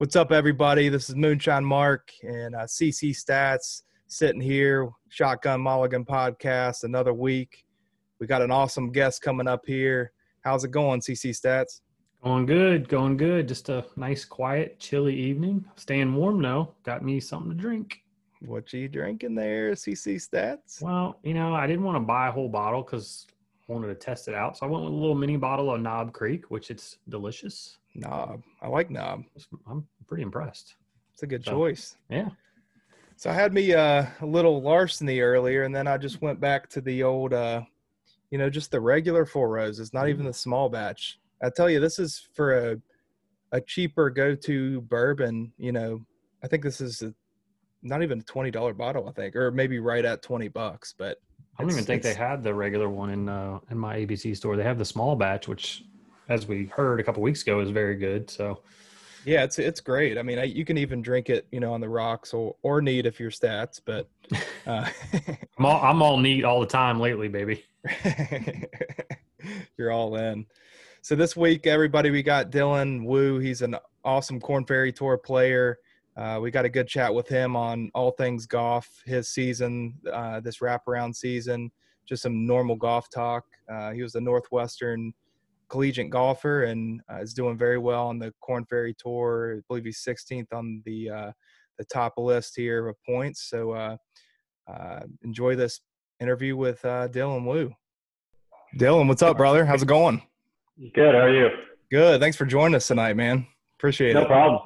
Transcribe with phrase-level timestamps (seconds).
[0.00, 0.88] What's up, everybody?
[0.88, 7.64] This is Moonshine Mark and uh, CC Stats sitting here, Shotgun Mulligan podcast, another week.
[8.20, 10.12] We got an awesome guest coming up here.
[10.42, 11.80] How's it going, CC Stats?
[12.22, 13.48] Going good, going good.
[13.48, 15.64] Just a nice, quiet, chilly evening.
[15.74, 16.76] Staying warm though.
[16.84, 18.00] Got me something to drink.
[18.42, 20.80] What you drinking there, CC Stats?
[20.80, 23.26] Well, you know, I didn't want to buy a whole bottle because
[23.68, 24.58] I wanted to test it out.
[24.58, 27.78] So I went with a little mini bottle of Knob Creek, which it's delicious.
[27.98, 28.42] Knob.
[28.62, 29.24] I like Knob.
[29.68, 30.76] I'm pretty impressed.
[31.12, 31.96] It's a good So- choice.
[32.08, 32.30] Yeah.
[33.16, 36.68] So I had me uh, a little larceny earlier, and then I just went back
[36.70, 37.62] to the old, uh,
[38.30, 41.18] you know, just the regular four roses, not even the small batch.
[41.42, 42.76] I tell you, this is for a
[43.50, 45.52] a cheaper go-to bourbon.
[45.58, 46.04] You know,
[46.44, 47.12] I think this is a,
[47.82, 49.08] not even a twenty dollar bottle.
[49.08, 50.94] I think, or maybe right at twenty bucks.
[50.96, 51.18] But
[51.58, 54.56] I don't even think they had the regular one in uh, in my ABC store.
[54.56, 55.82] They have the small batch, which,
[56.28, 58.30] as we heard a couple weeks ago, is very good.
[58.30, 58.62] So
[59.24, 60.16] yeah, it's it's great.
[60.18, 62.80] I mean, I, you can even drink it, you know, on the rocks or or
[62.80, 63.80] neat if you're stats.
[63.84, 64.08] But
[64.66, 64.88] uh,
[65.58, 67.64] I'm all I'm all neat all the time lately, baby.
[69.76, 70.46] You're all in.
[71.02, 73.38] So this week, everybody, we got Dylan Wu.
[73.38, 75.78] He's an awesome Korn Ferry Tour player.
[76.16, 80.40] Uh, we got a good chat with him on all things golf, his season, uh,
[80.40, 81.70] this wraparound season,
[82.04, 83.44] just some normal golf talk.
[83.72, 85.14] Uh, he was a Northwestern
[85.68, 89.56] collegiate golfer and uh, is doing very well on the Korn Ferry Tour.
[89.58, 91.32] I believe he's 16th on the uh,
[91.78, 93.48] the top list here of points.
[93.48, 93.96] So uh,
[94.68, 95.80] uh, enjoy this
[96.20, 97.72] interview with uh, Dylan Wu.
[98.78, 99.64] Dylan, what's up, brother?
[99.64, 100.22] How's it going?
[100.94, 101.14] Good.
[101.14, 101.48] How are you?
[101.90, 102.20] Good.
[102.20, 103.46] Thanks for joining us tonight, man.
[103.78, 104.22] Appreciate No it.
[104.24, 104.60] No problem.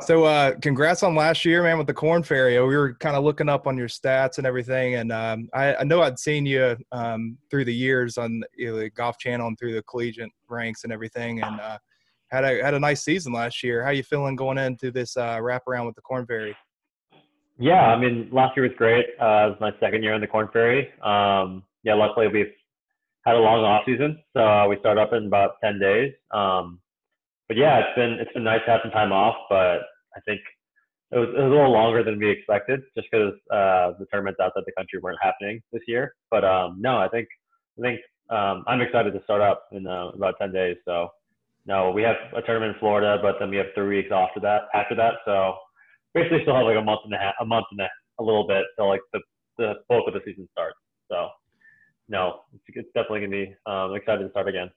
[0.00, 2.54] So, uh, congrats on last year, man, with the Korn Ferry.
[2.54, 5.84] We were kind of looking up on your stats and everything, and um, I, I
[5.84, 9.58] know I'd seen you um, through the years on you know, the Golf Channel and
[9.58, 11.78] through the collegiate ranks and everything, and uh,
[12.30, 13.84] had a had a nice season last year.
[13.84, 16.56] How you feeling going into this uh, wraparound with the Korn Ferry?
[17.58, 19.06] Yeah, I mean, last year was great.
[19.20, 20.88] Uh, it was my second year in the Korn Ferry.
[21.02, 22.52] Um, yeah, luckily we've
[23.24, 26.12] had a long off season, so we start up in about ten days.
[26.32, 26.80] Um,
[27.48, 29.80] but yeah, it's been it's been nice to have some time off, but
[30.16, 30.40] I think
[31.12, 34.40] it was, it was a little longer than we expected, just because uh, the tournaments
[34.40, 36.14] outside the country weren't happening this year.
[36.30, 37.28] But um, no, I think
[37.78, 38.00] I think
[38.30, 40.76] um, I'm excited to start up in uh, about ten days.
[40.84, 41.08] So
[41.66, 44.62] no, we have a tournament in Florida, but then we have three weeks after that.
[44.74, 45.54] After that, so
[46.14, 47.88] basically still have like a month and a half, a month and a,
[48.20, 49.20] a little bit till like the
[49.58, 50.76] the bulk of the season starts.
[51.10, 51.28] So
[52.08, 54.70] no, it's, it's definitely gonna be um, excited to start again.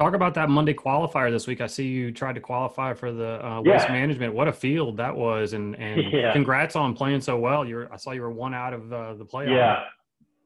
[0.00, 1.60] Talk about that Monday qualifier this week.
[1.60, 3.92] I see you tried to qualify for the uh, waste Yeah.
[3.92, 4.32] management.
[4.32, 6.32] What a field that was, and and Yeah.
[6.32, 7.66] congrats on playing so well.
[7.66, 9.54] You're I saw you were one out of uh, the playoff.
[9.54, 9.84] Yeah,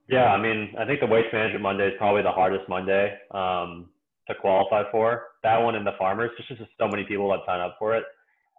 [0.08, 0.32] yeah.
[0.32, 3.90] I mean, I think the waste management Monday is probably the hardest Monday um,
[4.26, 5.22] to qualify for.
[5.44, 8.02] That one and the farmers, just just so many people that sign up for it.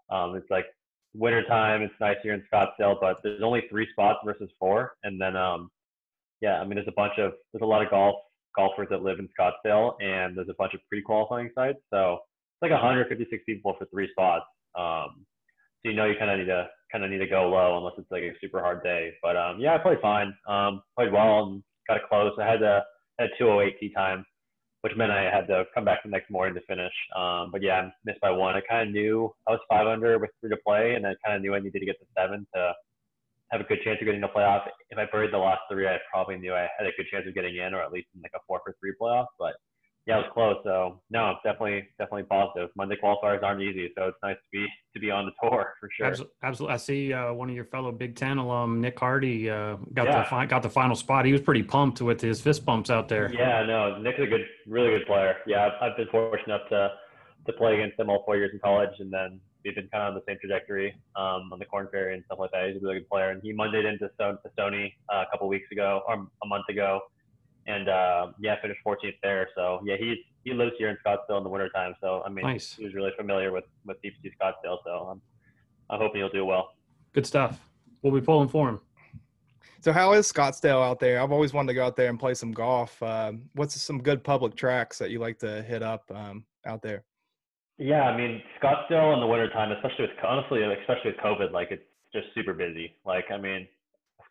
[0.10, 0.68] Um, it's like
[1.14, 1.82] wintertime.
[1.82, 4.96] It's nice here in Scottsdale, but there's only three spots versus four.
[5.04, 5.70] And then, um,
[6.40, 8.16] yeah, I mean, there's a bunch of there's a lot of golf
[8.56, 11.80] golfers that live in Scottsdale, and there's a bunch of pre-qualifying sites.
[11.94, 12.20] So
[12.56, 14.46] it's like 156 people for three spots.
[14.78, 15.26] Um,
[15.84, 17.94] so you know you kind of need to kind of need to go low unless
[17.98, 19.14] it's like a super hard day.
[19.22, 20.34] But um, yeah, I played fine.
[20.48, 22.32] Um, played well and got it close.
[22.40, 22.84] I had a
[23.20, 24.26] had a 208 tee time,
[24.82, 26.94] which meant I had to come back the next morning to finish.
[27.16, 28.56] Um, but yeah, I missed by one.
[28.56, 31.36] I kind of knew I was five under with three to play, and I kind
[31.36, 32.72] of knew I needed to get to seven to
[33.56, 34.68] have a good chance of getting the playoff.
[34.90, 37.34] If I buried the last three, I probably knew I had a good chance of
[37.34, 39.26] getting in, or at least in like a four for three playoff.
[39.40, 39.54] But
[40.06, 40.58] yeah, it was close.
[40.64, 42.70] So no, it's definitely definitely positive.
[42.76, 45.90] Monday qualifiers aren't easy, so it's nice to be to be on the tour for
[45.96, 46.08] sure.
[46.08, 46.74] Absolutely, absolutely.
[46.74, 50.20] I see uh, one of your fellow Big Ten alum, Nick Hardy, uh, got Yeah.
[50.20, 51.26] the fi- got the final spot.
[51.26, 53.32] He was pretty pumped with his fist bumps out there.
[53.34, 55.38] Yeah, no, Nick's a good, really good player.
[55.48, 56.92] Yeah, I've, I've been fortunate enough to
[57.48, 60.10] to play against him all four years in college, and then we've been kind of
[60.10, 62.68] on the same trajectory um, on the Korn Ferry and stuff like that.
[62.68, 65.48] He's a really good player, and he Mondayed into Stone, to Stony uh, a couple
[65.48, 67.02] weeks ago, or a month ago,
[67.68, 69.50] and uh, yeah, finished 14th there.
[69.56, 71.96] So yeah, he's he lives here in Scottsdale in the wintertime.
[72.00, 72.76] So I mean, Nice.
[72.76, 74.78] he was really familiar with with TPC Scottsdale.
[74.86, 75.22] So I'm
[75.90, 76.70] I'm hoping he'll do well.
[77.14, 77.60] Good stuff.
[78.02, 78.80] We'll be pulling for him.
[79.82, 81.22] So, how is Scottsdale out there?
[81.22, 83.02] I've always wanted to go out there and play some golf.
[83.04, 87.04] Um, what's some good public tracks that you like to hit up um, out there?
[87.78, 91.84] Yeah, I mean Scottsdale in the wintertime, especially with honestly, especially with COVID, like it's
[92.14, 92.96] just super busy.
[93.06, 93.68] Like I mean,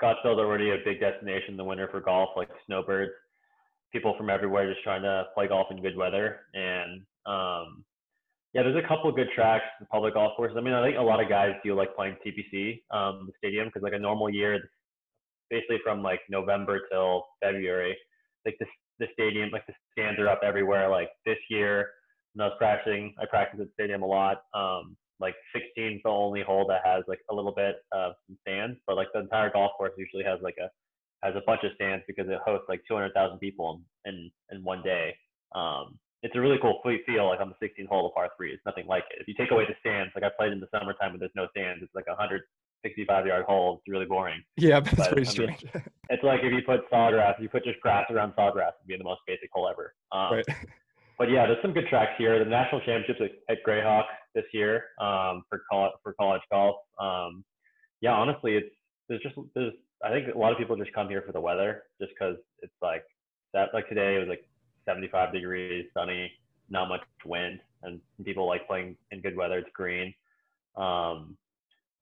[0.01, 3.13] Scottsdale's already a big destination in the winter for golf, like snowbirds,
[3.93, 6.41] people from everywhere just trying to play golf in good weather.
[6.55, 7.85] And um,
[8.55, 10.57] yeah, there's a couple of good tracks, and public golf courses.
[10.57, 13.67] I mean, I think a lot of guys do like playing TPC, um, the stadium,
[13.69, 14.59] because like a normal year,
[15.51, 17.97] basically from like November till February,
[18.47, 18.67] like the
[19.01, 20.89] the stadium, like the stands are up everywhere.
[20.89, 21.89] Like this year,
[22.35, 24.43] when I was practicing, I practiced at the stadium a lot.
[24.55, 28.79] Um, like 16 is the only hole that has like a little bit of stands,
[28.87, 30.69] but like the entire golf course usually has like a
[31.25, 35.15] has a bunch of stands because it hosts like 200,000 people in in one day.
[35.55, 38.53] Um, it's a really cool feel like on the 16 hole of par three.
[38.53, 39.21] It's nothing like it.
[39.21, 41.47] If you take away the stands, like I played in the summertime when there's no
[41.51, 43.77] stands, it's like a 165 yard hole.
[43.77, 44.43] It's really boring.
[44.57, 45.65] Yeah, that's but, pretty I strange.
[45.75, 48.89] Mean, it's like if you put sawgrass, if you put just grass around sawgrass, it'd
[48.89, 49.95] be the most basic hole ever.
[50.13, 50.45] Um, right.
[51.19, 52.39] But yeah, there's some good tracks here.
[52.43, 56.77] The national championships at, at Grayhawk this year um, for college for college golf.
[57.01, 57.45] Um,
[58.01, 58.75] yeah, honestly, it's
[59.09, 59.73] there's just there's
[60.05, 62.75] I think a lot of people just come here for the weather, just because it's
[62.83, 63.05] like
[63.53, 63.69] that.
[63.73, 64.45] Like today, it was like
[64.87, 66.31] 75 degrees, sunny,
[66.69, 69.59] not much wind, and people like playing in good weather.
[69.59, 70.13] It's green.
[70.77, 71.37] Um,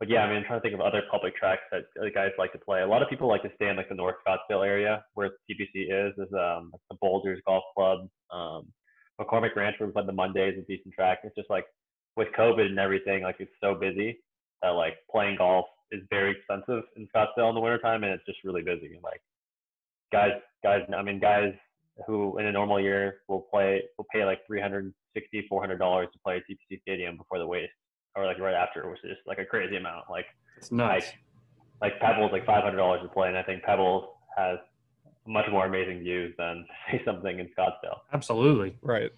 [0.00, 2.50] but yeah, I mean, I'm trying to think of other public tracks that guys like
[2.52, 2.82] to play.
[2.82, 6.08] A lot of people like to stay in like the North Scottsdale area where TPC
[6.08, 6.12] is.
[6.18, 8.08] Is um, like the Boulders Golf Club.
[8.32, 8.66] Um,
[9.20, 11.20] McCormick Ranch where we play the Mondays a decent track.
[11.24, 11.66] It's just like
[12.16, 14.20] with COVID and everything, like it's so busy
[14.62, 18.38] that like playing golf is very expensive in Scottsdale in the wintertime and it's just
[18.44, 18.98] really busy.
[19.02, 19.20] Like
[20.12, 20.32] guys,
[20.62, 21.52] guys, I mean, guys
[22.06, 26.42] who in a normal year will play, will pay like 360 $400 to play at
[26.50, 27.72] TPC Stadium before the waste
[28.14, 30.04] or like right after, which is like a crazy amount.
[30.10, 30.26] Like
[30.56, 31.06] it's nice.
[31.80, 33.28] Like, like Pebbles like $500 to play.
[33.28, 34.04] And I think Pebbles
[34.36, 34.58] has
[35.26, 38.00] much more amazing views than say something in Scottsdale.
[38.12, 38.76] Absolutely.
[38.82, 39.10] Right.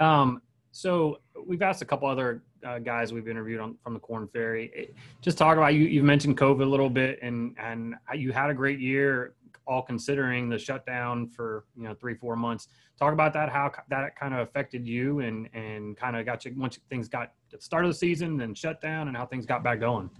[0.00, 0.42] Um,
[0.72, 4.90] so we've asked a couple other uh, guys we've interviewed on from the Korn Ferry.
[5.20, 5.84] Just talk about you.
[5.84, 9.34] You've mentioned COVID a little bit, and and you had a great year,
[9.66, 12.68] all considering the shutdown for you know three four months.
[12.98, 16.54] Talk about that, how that kind of affected you, and and kind of got you
[16.56, 19.46] once things got at the start of the season, then shut down, and how things
[19.46, 20.10] got back going.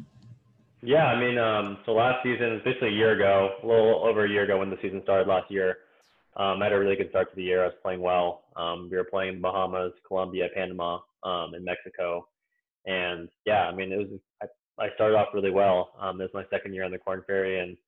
[0.86, 4.28] Yeah, I mean, um, so last season, basically a year ago, a little over a
[4.28, 5.78] year ago when the season started last year,
[6.36, 7.62] um, I had a really good start to the year.
[7.62, 8.44] I was playing well.
[8.54, 12.28] Um, we were playing Bahamas, Colombia, Panama, um, and Mexico.
[12.84, 14.08] And yeah, I mean, it was,
[14.42, 15.94] I, I started off really well.
[15.98, 17.78] Um, this was my second year on the Korn Ferry and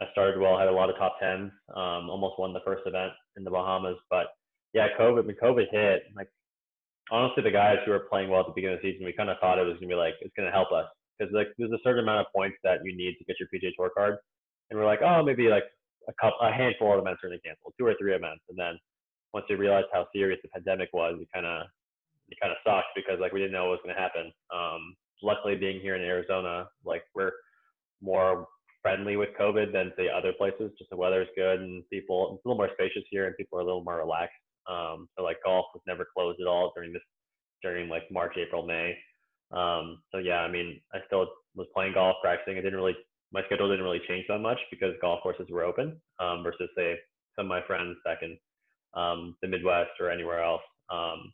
[0.00, 3.12] I started well, had a lot of top tens, um, almost won the first event
[3.36, 3.98] in the Bahamas.
[4.10, 4.34] But
[4.72, 6.28] yeah, COVID, when COVID hit, like
[7.12, 9.30] honestly, the guys who were playing well at the beginning of the season, we kind
[9.30, 10.86] of thought it was going to be like, it's going to help us
[11.18, 13.72] because like there's a certain amount of points that you need to get your PGA
[13.76, 14.16] Tour card,
[14.70, 15.64] and we're like, oh, maybe like
[16.08, 18.58] a couple, a handful of events are going to cancel, two or three events, and
[18.58, 18.78] then
[19.32, 21.66] once we realized how serious the pandemic was, it kind of
[22.28, 24.32] it kind of sucked because like we didn't know what was going to happen.
[24.54, 27.32] Um, luckily, being here in Arizona, like we're
[28.00, 28.46] more
[28.82, 30.72] friendly with COVID than say other places.
[30.78, 33.58] Just the weather is good and people it's a little more spacious here and people
[33.58, 34.34] are a little more relaxed.
[34.68, 37.02] Um, so like golf was never closed at all during this
[37.62, 38.96] during like March, April, May.
[39.52, 42.56] Um, so yeah, I mean, I still was playing golf, practicing.
[42.56, 42.96] It didn't really,
[43.32, 46.96] my schedule didn't really change that much because golf courses were open um, versus say
[47.36, 48.38] some of my friends back in
[48.94, 50.62] um, the Midwest or anywhere else.
[50.90, 51.32] Um,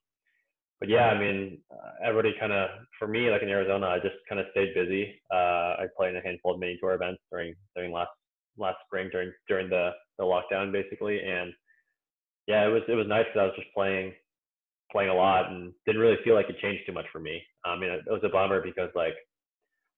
[0.81, 1.59] but yeah, I mean,
[2.05, 5.21] everybody kind of, for me, like in Arizona, I just kind of stayed busy.
[5.33, 8.11] Uh, I played in a handful of mini tour events during during last
[8.57, 11.53] last spring during during the the lockdown basically, and
[12.47, 14.13] yeah, it was it was nice because I was just playing
[14.91, 17.43] playing a lot and didn't really feel like it changed too much for me.
[17.65, 19.15] I mean, it was a bummer because like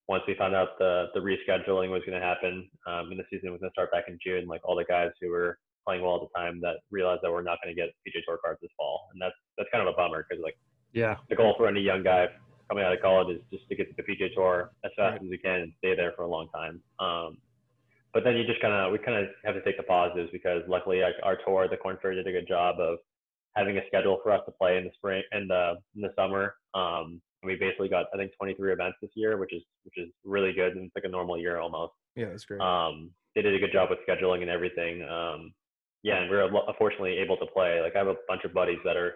[0.09, 3.53] once we found out the the rescheduling was going to happen um, and the season
[3.53, 6.17] was going to start back in June, like all the guys who were playing well
[6.17, 8.71] at the time that realized that we're not going to get PGA Tour cards this
[8.77, 10.59] fall, and that's that's kind of a bummer because like
[10.93, 12.27] yeah, the goal for any young guy
[12.69, 15.23] coming out of college is just to get to the PGA Tour as fast right.
[15.23, 16.81] as we can and stay there for a long time.
[16.99, 17.39] Um,
[18.13, 20.63] but then you just kind of we kind of have to take the positives because
[20.69, 22.99] luckily our, our tour, the Korn Ferry, did a good job of
[23.57, 26.55] having a schedule for us to play in the spring and the in the summer.
[26.75, 30.53] Um, we basically got I think 23 events this year, which is which is really
[30.53, 31.93] good and it's like a normal year almost.
[32.17, 32.61] Yeah, that's great.
[32.61, 35.03] Um, they did a good job with scheduling and everything.
[35.03, 35.53] Um,
[36.03, 37.81] yeah, and we are fortunately able to play.
[37.81, 39.15] Like I have a bunch of buddies that are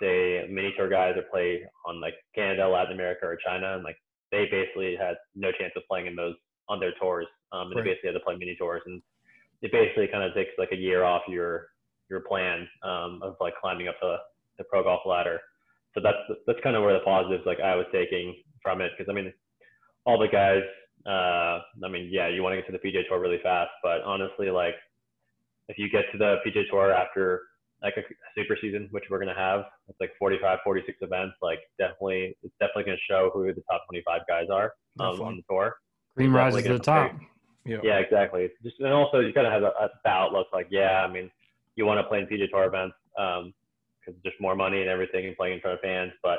[0.00, 3.96] say mini tour guys that play on like Canada, Latin America, or China, and like
[4.32, 6.34] they basically had no chance of playing in those
[6.68, 7.26] on their tours.
[7.52, 7.84] Um, and right.
[7.84, 9.02] they basically had to play mini tours, and
[9.62, 11.68] it basically kind of takes like a year off your
[12.10, 14.16] your plan um, of like climbing up the,
[14.58, 15.40] the pro golf ladder.
[15.94, 19.10] So that's that's kind of where the positives like I was taking from it because
[19.10, 19.32] I mean
[20.04, 20.62] all the guys
[21.06, 24.02] uh, I mean yeah you want to get to the PGA Tour really fast but
[24.02, 24.74] honestly like
[25.68, 27.42] if you get to the PGA Tour after
[27.82, 28.02] like a
[28.36, 32.54] super season which we're going to have it's like 45 46 events like definitely it's
[32.60, 35.76] definitely going to show who the top 25 guys are um, on the tour
[36.14, 37.12] cream rises to the top
[37.64, 37.78] yeah.
[37.82, 41.12] yeah exactly just and also you kind of have a, a outlook like yeah I
[41.12, 41.30] mean
[41.76, 45.26] you want to play in PGA Tour events because um, there's more money and everything
[45.26, 46.12] and playing in front of fans.
[46.22, 46.38] But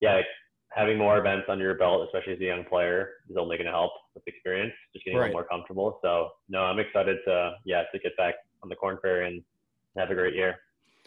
[0.00, 0.20] yeah,
[0.70, 3.72] having more events under your belt, especially as a young player, is only going to
[3.72, 5.32] help with experience, just getting right.
[5.32, 5.98] more comfortable.
[6.02, 9.42] So no, I'm excited to yeah to get back on the Korn Ferry and
[9.96, 10.56] have a great year.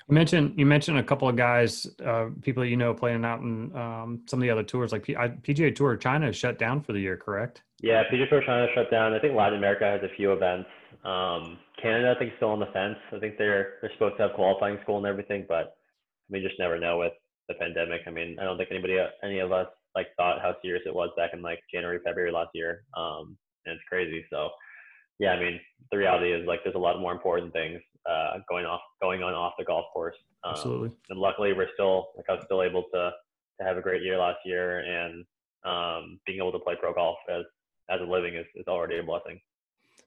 [0.07, 3.39] You mentioned you mentioned a couple of guys, uh, people that you know playing out
[3.41, 6.60] in um, some of the other tours, like P- I, PGA Tour China is shut
[6.60, 7.63] down for the year, correct?
[7.81, 9.13] Yeah, PGA Tour China shut down.
[9.13, 10.69] I think Latin America has a few events.
[11.03, 12.97] Um, Canada, I think, is still on the fence.
[13.13, 16.59] I think they're they're supposed to have qualifying school and everything, but I mean, just
[16.59, 17.13] never know with
[17.47, 18.01] the pandemic.
[18.07, 21.09] I mean, I don't think anybody, any of us, like thought how serious it was
[21.15, 22.83] back in like January, February last year.
[22.97, 24.25] Um, and it's crazy.
[24.29, 24.49] So,
[25.19, 25.59] yeah, I mean,
[25.91, 29.33] the reality is like there's a lot more important things uh, going off, going on
[29.33, 30.15] off the golf course.
[30.43, 30.91] Um, Absolutely.
[31.09, 33.11] And luckily, we're still like I was still able to
[33.59, 35.25] to have a great year last year, and
[35.63, 37.43] um, being able to play pro golf as
[37.89, 39.39] as a living is, is already a blessing.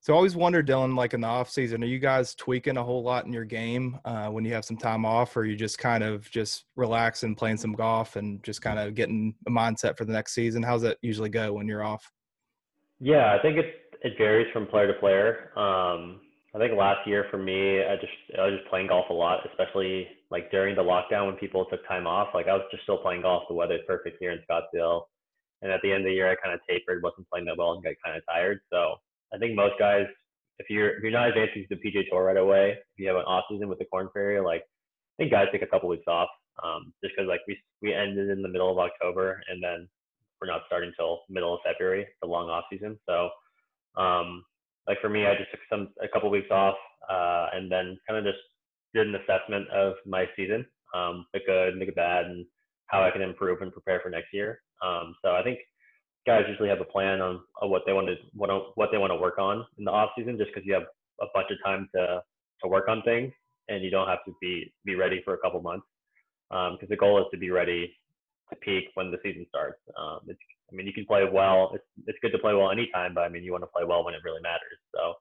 [0.09, 2.83] So I always wonder, Dylan, like in the off season, are you guys tweaking a
[2.83, 5.79] whole lot in your game uh, when you have some time off, or you just
[5.79, 10.07] kind of just relaxing, playing some golf, and just kind of getting a mindset for
[10.07, 10.62] the next season?
[10.62, 12.11] How's that usually go when you're off?
[13.00, 13.67] Yeah, I think it
[14.00, 15.50] it varies from player to player.
[15.59, 16.23] Um,
[16.55, 19.41] I think last year for me, I just I was just playing golf a lot,
[19.47, 22.29] especially like during the lockdown when people took time off.
[22.33, 23.43] Like I was just still playing golf.
[23.47, 25.03] The weather's perfect here in Scottsdale,
[25.61, 27.75] and at the end of the year, I kind of tapered, wasn't playing that well,
[27.75, 28.61] and got kind of tired.
[28.73, 28.95] So
[29.33, 30.07] I think most guys,
[30.59, 33.17] if you're if you're not advancing to the PGA Tour right away, if you have
[33.17, 36.07] an off season with the Korn Ferry, like I think guys take a couple weeks
[36.07, 36.29] off,
[36.65, 39.89] um, just because like we we ended in the middle of October, and then
[40.41, 42.99] we're not starting till middle of February, the long off season.
[43.07, 43.31] So,
[44.01, 44.45] um,
[44.87, 46.77] like for me, I just took some a couple weeks off,
[47.11, 48.43] uh, and then kind of just
[48.95, 52.47] did an assessment of my season, um, the good, the bad, and
[52.87, 54.61] how I can improve and prepare for next year.
[54.83, 55.59] Um, so I think
[56.29, 59.11] guys usually have a plan on, on what they want to what, what they want
[59.11, 60.85] to work on in the off season, just because you have
[61.21, 62.23] a bunch of time to
[62.63, 63.33] to work on things,
[63.69, 65.87] and you don't have to be be ready for a couple months.
[66.51, 67.95] Because um, the goal is to be ready
[68.51, 69.81] to peak when the season starts.
[69.99, 71.73] Um, it's, I mean, you can play well.
[71.75, 74.05] It's it's good to play well anytime, but I mean, you want to play well
[74.05, 74.79] when it really matters.
[74.95, 75.15] So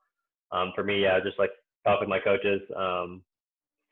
[0.52, 1.52] um, for me, yeah, just like
[1.86, 3.24] talk with my coaches, um,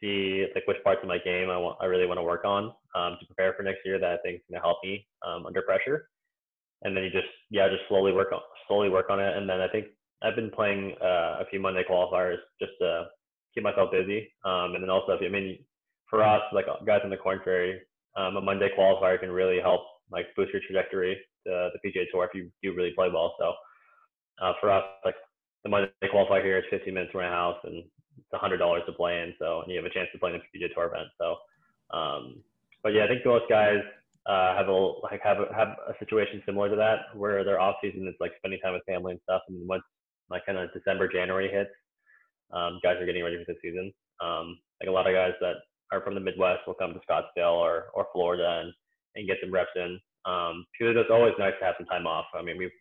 [0.01, 2.73] see like which parts of my game I want I really want to work on
[2.93, 5.45] um, to prepare for next year that I think is going to help me um,
[5.45, 6.09] under pressure
[6.83, 9.35] and then you just yeah just slowly work on slowly work on it.
[9.37, 9.87] And then i think
[10.21, 13.05] i've been playing uh, a few monday qualifiers just to
[13.53, 14.31] keep myself busy.
[14.43, 15.59] Um, and then also i mean
[16.09, 17.81] for us like guys in the Korn Ferry
[18.15, 22.25] um, a monday qualifier can really help like boost your trajectory to the pga tour
[22.25, 23.35] if you do really play well.
[23.39, 23.53] So
[24.43, 25.15] uh, for us like
[25.63, 27.83] the monday qualifier here is 15 minutes from my house and
[28.17, 29.33] it's hundred dollars to play in.
[29.39, 31.09] So and you have a chance to play in the pga tour event.
[31.19, 31.35] So
[31.95, 32.43] um,
[32.83, 33.81] but yeah i think most guys
[34.25, 37.75] uh, have a like have a, have a situation similar to that where their off
[37.81, 39.83] season is like spending time with family and stuff, and once
[40.29, 41.69] like kind of December January hits,
[42.51, 43.93] um, guys are getting ready for the season.
[44.21, 45.55] Um, like a lot of guys that
[45.91, 48.73] are from the Midwest will come to Scottsdale or or Florida and
[49.15, 49.99] and get some reps in.
[50.25, 52.25] Um, because it's always nice to have some time off.
[52.33, 52.71] I mean, we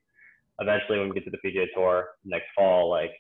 [0.61, 3.13] eventually when we get to the PGA Tour next fall, like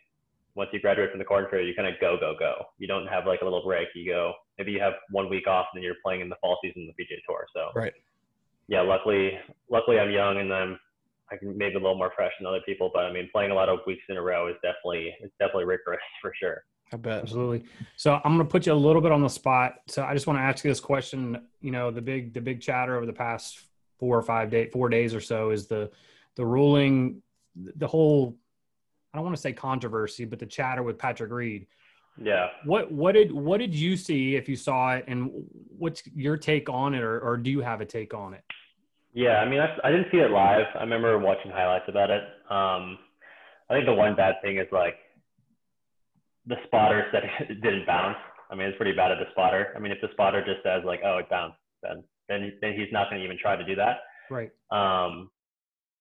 [0.54, 2.64] once you graduate from the Korn Ferry, you kind of go, go, go.
[2.78, 3.88] You don't have like a little break.
[3.94, 6.58] You go, maybe you have one week off and then you're playing in the fall
[6.64, 7.44] season of the PGA Tour.
[7.52, 7.92] So right
[8.68, 9.38] yeah, luckily,
[9.70, 10.78] luckily I'm young and I'm
[11.32, 13.54] I can maybe a little more fresh than other people, but I mean, playing a
[13.54, 16.64] lot of weeks in a row is definitely it's definitely rigorous for sure.
[16.92, 17.22] I bet.
[17.22, 17.64] Absolutely.
[17.96, 19.76] So I'm going to put you a little bit on the spot.
[19.88, 21.42] So I just want to ask you this question.
[21.60, 23.58] You know, the big the big chatter over the past
[23.98, 25.90] four or five day four days or so is the
[26.36, 27.22] the ruling,
[27.56, 28.36] the whole.
[29.12, 31.68] I don't want to say controversy, but the chatter with Patrick Reed.
[32.20, 32.48] Yeah.
[32.64, 35.30] What what did what did you see if you saw it, and
[35.76, 38.44] what's your take on it, or, or do you have a take on it?
[39.12, 40.66] Yeah, I mean, I, I didn't see it live.
[40.74, 42.22] I remember watching highlights about it.
[42.50, 42.98] Um,
[43.70, 44.94] I think the one bad thing is like
[46.46, 48.18] the spotter said it didn't bounce.
[48.50, 49.72] I mean, it's pretty bad at the spotter.
[49.74, 52.92] I mean, if the spotter just says like, "Oh, it bounced," then then then he's
[52.92, 53.98] not going to even try to do that.
[54.30, 54.50] Right.
[54.70, 55.30] Um,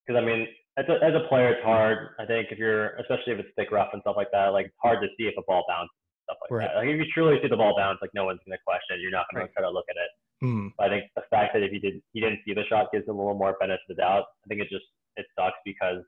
[0.06, 2.10] because I mean, as a, as a player, it's hard.
[2.20, 4.76] I think if you're, especially if it's thick rough and stuff like that, like it's
[4.82, 5.96] hard to see if a ball bounces
[6.34, 6.70] stuff like right.
[6.74, 6.78] that.
[6.82, 9.02] Like if you truly see the ball bounce, like no one's gonna question it.
[9.02, 9.54] You're not gonna right.
[9.54, 10.12] try to look at it.
[10.44, 10.74] Mm.
[10.80, 13.16] I think the fact that if you did you didn't see the shot gives him
[13.16, 14.26] a little more benefit of the doubt.
[14.44, 14.86] I think it just
[15.16, 16.02] it sucks because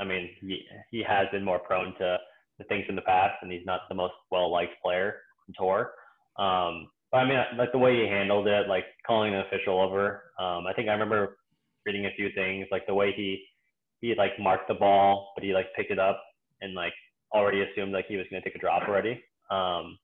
[0.00, 2.18] I mean he he has been more prone to
[2.58, 5.16] the things in the past and he's not the most well liked player
[5.48, 5.92] on tour.
[6.38, 10.30] Um, but I mean like the way he handled it, like calling an official over.
[10.38, 11.38] Um, I think I remember
[11.86, 13.44] reading a few things like the way he
[14.00, 16.22] he like marked the ball, but he like picked it up
[16.60, 16.92] and like
[17.34, 19.22] already assumed like he was going to take a drop already.
[19.50, 19.98] Um,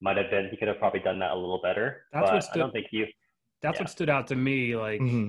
[0.00, 2.02] might have been he could have probably done that a little better.
[2.12, 3.06] That's what stood, I don't think you.
[3.62, 3.82] That's yeah.
[3.82, 4.76] what stood out to me.
[4.76, 5.28] Like mm-hmm.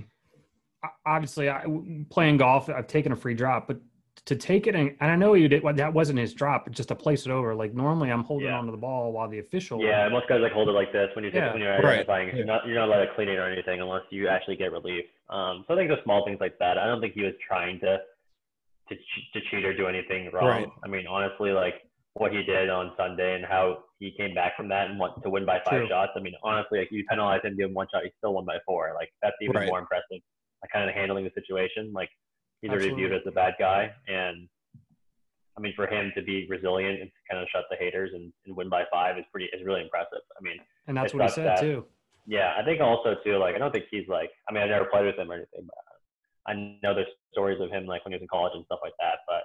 [1.05, 1.65] obviously, I
[2.09, 3.79] playing golf, I've taken a free drop, but
[4.25, 5.61] to take it and, and I know you did.
[5.61, 7.53] Well, that wasn't his drop, but just to place it over.
[7.53, 8.57] Like normally, I'm holding yeah.
[8.57, 9.81] onto the ball while the official.
[9.81, 11.53] Yeah, most guys like hold it like this when you take yeah.
[11.53, 11.85] when you're right.
[11.85, 12.35] identifying.
[12.35, 15.05] You're not you're not allowed to clean it or anything unless you actually get relief.
[15.29, 16.77] Um, so I think the small things like that.
[16.77, 17.99] I don't think he was trying to
[18.89, 20.45] to to cheat or do anything wrong.
[20.45, 20.67] Right.
[20.83, 21.84] I mean, honestly, like
[22.15, 25.29] what he did on Sunday and how he came back from that and want to
[25.29, 25.87] win by five True.
[25.89, 26.13] shots.
[26.15, 28.57] I mean, honestly, like you penalize him, give him one shot, he still won by
[28.65, 28.93] four.
[28.95, 29.67] Like that's even Right.
[29.67, 30.21] more impressive.
[30.63, 31.91] Like kind of handling the situation.
[31.93, 32.09] Like
[32.61, 34.47] he's already viewed as a bad guy, and
[35.57, 38.55] I mean, for him to be resilient and kind of shut the haters and, and
[38.55, 40.19] win by five is pretty is really impressive.
[40.39, 40.57] I mean,
[40.87, 41.85] And that's what he said that- too.
[42.25, 44.85] yeah, I think also too, like I don't think he's like I mean I never
[44.85, 45.75] played with him or anything, but
[46.47, 48.93] I know there's stories of him like when he was in college and stuff like
[49.01, 49.19] that.
[49.27, 49.43] But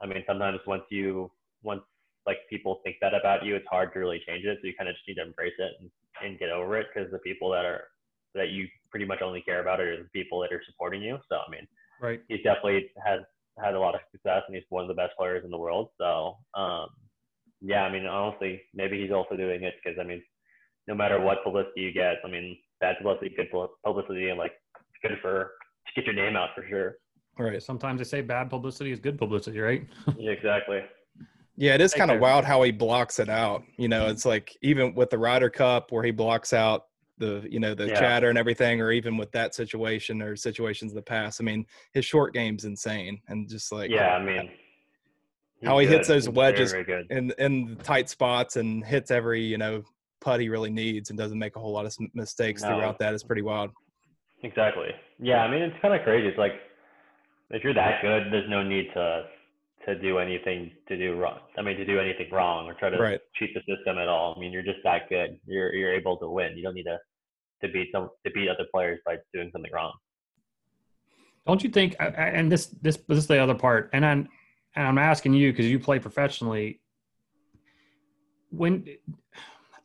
[0.00, 1.30] I mean sometimes once you
[1.62, 1.82] once
[2.26, 4.58] like people think that about you, it's hard to really change it.
[4.60, 5.90] So you kind of just need to embrace it and,
[6.22, 7.82] and get over it because the people that are
[8.34, 11.18] that you pretty much only care about are the people that are supporting you.
[11.28, 11.66] So I mean
[12.00, 12.20] Right.
[12.28, 13.20] he's definitely has
[13.62, 15.90] had a lot of success and he's one of the best players in the world.
[15.98, 16.88] So um,
[17.60, 20.22] yeah, I mean honestly maybe he's also doing it because I mean
[20.88, 23.48] no matter what publicity you get, I mean bad publicity, good
[23.84, 24.52] publicity, and like
[25.02, 25.52] good for
[25.86, 26.96] to get your name out for sure.
[27.38, 27.62] All right.
[27.62, 29.86] Sometimes they say bad publicity is good publicity, right?
[30.18, 30.80] Yeah, exactly.
[31.56, 33.62] Yeah, it is kind of wild how he blocks it out.
[33.76, 36.86] You know, it's like even with the Ryder Cup where he blocks out
[37.18, 37.94] the you know the Yeah.
[38.00, 41.40] chatter and everything, or even with that situation or situations in the past.
[41.40, 44.50] I mean, his short game's insane, and just like yeah, I mean
[45.64, 47.12] How he hits those wedges Very, very good.
[47.16, 49.82] in in tight spots and hits every you know
[50.20, 52.68] putt he really needs and doesn't make a whole lot of mistakes No.
[52.68, 53.70] throughout that is pretty wild.
[54.42, 54.88] Exactly.
[55.18, 56.28] Yeah, I mean it's kind of crazy.
[56.28, 56.54] It's like
[57.50, 59.24] if you're that good, there's no need to
[59.86, 61.40] to do anything to do wrong.
[61.58, 63.20] I mean to do anything wrong or try to Right.
[63.34, 64.34] cheat the system at all.
[64.36, 65.38] I mean you're just that good.
[65.46, 66.56] You're you're able to win.
[66.56, 66.98] You don't need to
[67.62, 69.92] to beat some to beat other players by doing something wrong.
[71.46, 71.96] Don't you think?
[72.00, 73.90] I- I- And this this this is the other part.
[73.92, 74.28] And I'm
[74.76, 76.80] and I'm asking you because you play professionally.
[78.50, 78.86] When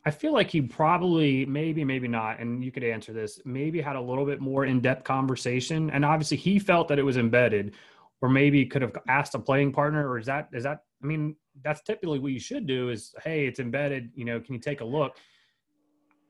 [0.06, 3.42] I feel like he probably maybe maybe not, and you could answer this.
[3.46, 7.04] Maybe had a little bit more in depth conversation, and obviously he felt that it
[7.04, 7.74] was embedded,
[8.22, 10.08] or maybe could have asked a playing partner.
[10.10, 10.80] Or is that is that?
[11.04, 12.90] I mean, that's typically what you should do.
[12.90, 14.12] Is hey, it's embedded.
[14.16, 15.16] You know, can you take a look?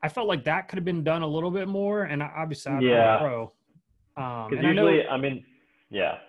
[0.03, 2.79] I felt like that could have been done a little bit more, and obviously I'm
[2.79, 3.17] a Yeah.
[3.17, 3.44] pro.
[4.15, 5.46] Um, Because and I know- usually, I, mean,
[5.89, 6.20] yeah,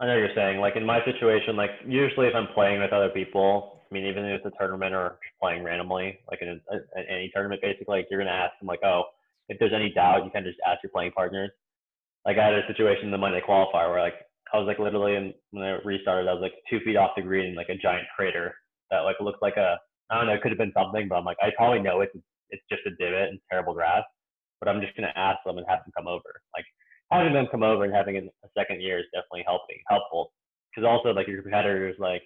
[0.00, 0.58] I know you're saying.
[0.60, 4.24] Like in my situation, like usually if I'm playing with other people, I mean, even
[4.24, 8.08] if it's a tournament or playing randomly, like in, a, in any tournament, basically, like
[8.10, 9.04] you're gonna ask them, like, oh,
[9.48, 11.50] if there's any doubt, you can just ask your playing partners.
[12.24, 14.14] Like I had a situation in the Monday qualifier where like
[14.52, 17.50] I was like literally when I restarted, I was like two feet off the green
[17.50, 18.54] in like a giant crater
[18.90, 19.78] that like looked like a
[20.10, 22.14] I don't know, it could have been something, but I'm like I probably know it's
[22.50, 24.04] it's just a divot and terrible grass,
[24.60, 26.42] but I'm just gonna ask them and have them come over.
[26.54, 26.64] Like
[27.10, 30.32] having them come over and having a a second year is definitely helping helpful
[30.70, 32.22] because also like your competitors like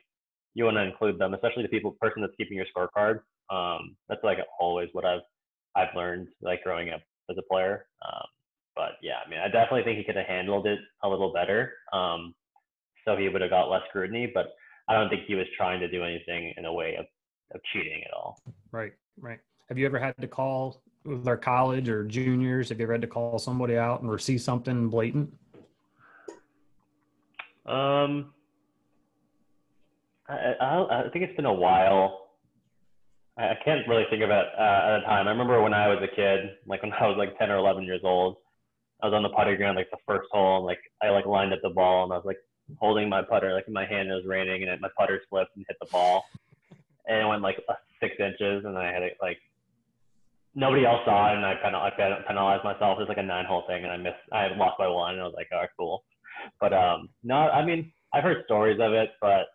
[0.55, 3.21] you want to include them, especially the people person that's keeping your scorecard.
[3.51, 5.21] Um, that's like always what I've
[5.77, 7.87] I've learned like growing up as a player.
[8.07, 8.27] Um,
[8.77, 11.73] but yeah, I mean, I definitely think he could have handled it a little better.
[11.93, 12.35] Um,
[13.05, 14.55] so he would have got less scrutiny, but
[14.89, 17.07] I don't think he was trying to do anything in a way of,
[17.55, 18.41] of cheating at all.
[18.73, 19.39] Right, right.
[19.69, 22.69] Have you ever had to call with our college or juniors?
[22.69, 25.33] Have you ever had to call somebody out and see something blatant?
[27.67, 28.33] Um,
[30.29, 32.29] I, I, I think it's been a while.
[33.37, 35.27] I, can't really think of it uh, at a time.
[35.27, 37.83] I remember when I was a kid, like when I was like 10 or 11
[37.83, 38.37] years old,
[39.05, 41.53] I was on the putting ground, like the first hole, and like I like lined
[41.53, 42.39] up the ball, and I was like
[42.81, 44.09] holding my putter like in my hand.
[44.09, 46.25] It was raining, and it, my putter slipped and hit the ball,
[47.07, 49.37] and it went like uh, six inches, and I had it like
[50.55, 51.91] nobody else saw it, and I kind of I
[52.27, 52.97] penalized myself.
[52.99, 54.25] It's like a nine hole thing, and I missed.
[54.33, 56.03] I lost by one, and I was like, all right, cool.
[56.59, 59.53] But um, no, I mean I've heard stories of it, but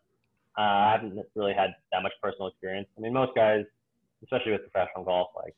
[0.59, 2.87] uh, I haven't really had that much personal experience.
[2.95, 3.65] I mean, most guys,
[4.21, 5.55] especially with professional golf, like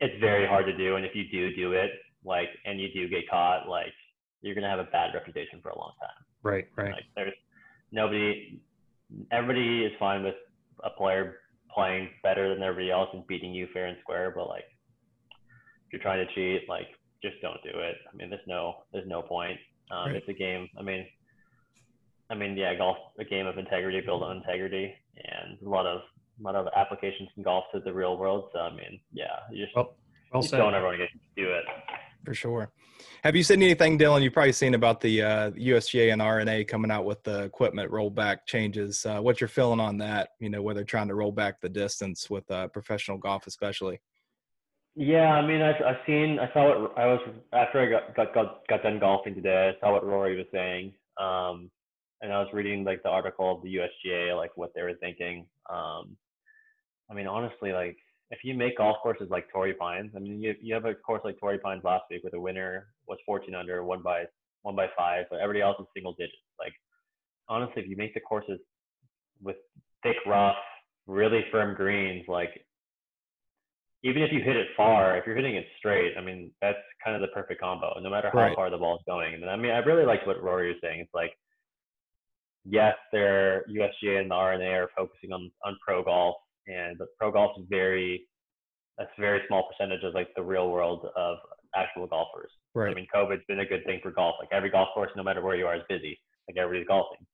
[0.00, 1.92] it's very hard to do, and if you do do it,
[2.24, 3.92] like, and you do get caught, like
[4.42, 6.24] you're gonna have a bad reputation for a long time.
[6.42, 6.92] Right, right.
[6.92, 7.34] Like there's
[7.92, 8.60] nobody,
[9.30, 10.36] everybody is fine with
[10.84, 11.38] a player
[11.74, 14.64] playing better than everybody else and beating you fair and square, but like
[15.86, 16.86] if you're trying to cheat, like
[17.22, 17.96] just don't do it.
[18.12, 19.58] I mean, there's no, there's no point.
[19.90, 20.16] Um, Right.
[20.16, 20.68] It's a game.
[20.78, 21.06] I mean,
[22.30, 26.00] I mean, yeah, golf a game of integrity built on integrity, and a lot of
[26.38, 28.50] a lot of applications in golf to the real world.
[28.52, 29.96] So I mean, yeah, you just, Well,
[30.32, 31.64] well you don't ever want to get do it.
[32.24, 32.72] For sure.
[33.24, 34.22] Have you seen anything, Dylan?
[34.22, 38.46] You've probably seen about the uh, USGA and R&A coming out with the equipment rollback
[38.46, 39.04] changes.
[39.04, 40.30] Uh, what's your feeling on that?
[40.38, 44.00] You know, whether trying to roll back the distance with uh, professional golf, especially.
[44.96, 47.20] Yeah, I mean, I've, I've seen, I saw what I was
[47.52, 49.72] after I got, got got got done golfing today.
[49.74, 51.70] I saw what Rory was saying, um,
[52.20, 55.46] and I was reading like the article of the USGA, like what they were thinking.
[55.70, 56.16] Um,
[57.10, 57.96] I mean, honestly, like
[58.30, 61.22] if you make golf courses like Torrey Pines, I mean, you you have a course
[61.24, 64.24] like Torrey Pines last week where the winner was 14 under, one by
[64.62, 66.36] one by five, but everybody else is single digits.
[66.58, 66.72] Like,
[67.48, 68.60] honestly, if you make the courses
[69.42, 69.56] with
[70.02, 70.56] thick rough,
[71.06, 72.64] really firm greens, like
[74.02, 77.16] even if you hit it far, if you're hitting it straight, I mean that's kind
[77.16, 77.98] of the perfect combo.
[78.00, 78.54] No matter how Right.
[78.54, 79.34] far the ball's going.
[79.34, 81.00] And I mean, I really like what Rory is saying.
[81.00, 81.32] It's like,
[82.64, 86.36] yes, their USGA and the R&A are focusing on on pro golf,
[86.72, 88.26] and but pro golf is very
[88.98, 91.38] that's a very small percentage of like the real world of
[91.74, 92.50] actual golfers.
[92.74, 92.90] Right.
[92.90, 94.34] I mean, COVID's been a good thing for golf.
[94.38, 96.20] Like every golf course, no matter where you are, is busy.
[96.48, 97.26] Like everybody's golfing.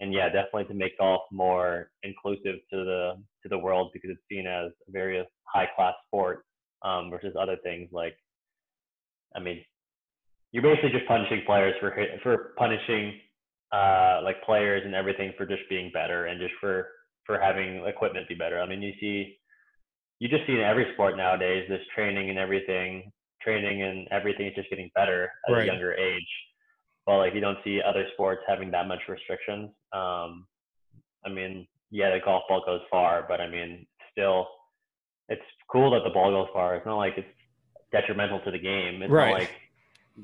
[0.00, 4.20] And yeah, definitely to make golf more inclusive to the to the world because it's
[4.28, 6.44] seen as a very high class sport
[6.82, 8.16] um, versus other things like,
[9.36, 9.62] I mean,
[10.50, 13.20] you're basically just punishing players for for punishing
[13.72, 16.88] uh, like players and everything for just being better and just for
[17.26, 18.60] for having equipment be better.
[18.60, 19.38] I mean, you see,
[20.18, 23.10] you just see in every sport nowadays this training and everything,
[23.42, 25.62] training and everything is just getting better at Right.
[25.62, 26.28] a younger age.
[27.06, 29.70] But like you don't see other sports having that much restrictions.
[29.92, 30.46] Um,
[31.24, 34.48] I mean, yeah, the golf ball goes far, but I mean, still,
[35.28, 36.76] it's cool that the ball goes far.
[36.76, 37.28] It's not like it's
[37.92, 39.02] detrimental to the game.
[39.02, 39.30] It's Right.
[39.30, 39.50] not like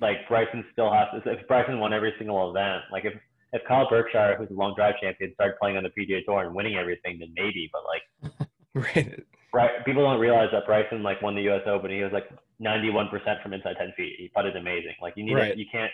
[0.00, 1.08] like Bryson still has.
[1.26, 3.14] If Bryson won every single event, like if
[3.52, 6.54] if Kyle Berkshire, who's a long drive champion, started playing on the PGA Tour and
[6.54, 7.70] winning everything, then maybe.
[7.72, 9.24] But like, Right.
[9.52, 11.62] Bry- people don't realize that Bryson like won the U.S.
[11.66, 11.90] Open.
[11.90, 12.30] He was like
[12.62, 13.10] 91%
[13.42, 14.14] from inside 10 feet.
[14.18, 14.94] He putted amazing.
[15.02, 15.56] Like you need, Right.
[15.56, 15.90] you can't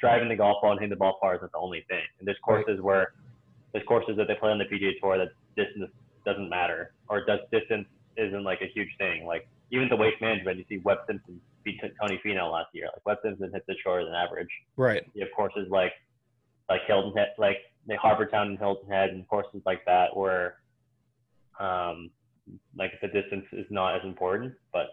[0.00, 2.02] driving the golf ball and hitting the ball far isn't the only thing.
[2.18, 3.12] And there's courses where
[3.72, 5.90] there's courses that they play on the PGA Tour that distance
[6.24, 9.26] doesn't matter or does distance isn't like a huge thing.
[9.26, 12.86] Like even the waste management, you see Webb Simpson beat Tony Finau last year.
[12.94, 14.48] Like Webb Simpson hits it shorter than average.
[14.76, 15.04] Right.
[15.14, 15.92] You have courses like
[16.70, 20.56] like Hilton Head, like the Harbour Town and Hilton Head, and courses like that where
[21.58, 22.10] um
[22.76, 24.54] like the distance is not as important.
[24.72, 24.86] But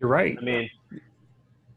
[0.00, 0.36] You're right.
[0.40, 0.68] I mean,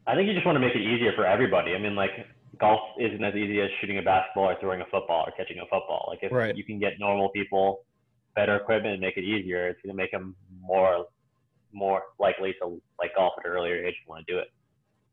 [0.05, 1.73] I think you just want to make it easier for everybody.
[1.73, 2.11] I mean, like
[2.59, 5.63] golf isn't as easy as shooting a basketball or throwing a football or catching a
[5.63, 6.05] football.
[6.09, 6.55] Like if Right.
[6.55, 7.85] you can get normal people
[8.35, 11.05] better equipment and make it easier, it's going to make them more
[11.71, 14.47] more likely to like golf at an earlier age and want to do it.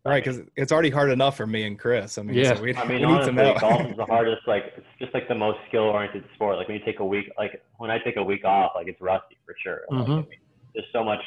[0.06, 0.22] Right.
[0.24, 2.18] Because it's already hard enough for me and Chris.
[2.18, 2.54] I mean, Yeah.
[2.54, 3.56] so we, I mean, we need honestly, to know.
[3.58, 4.42] golf is the hardest.
[4.46, 6.56] Like, it's just like the most skill-oriented sport.
[6.58, 9.00] Like when you take a week, like when I take a week off, like it's
[9.00, 9.82] rusty for sure.
[9.90, 10.26] Like, I mean,
[10.74, 11.20] there's so much.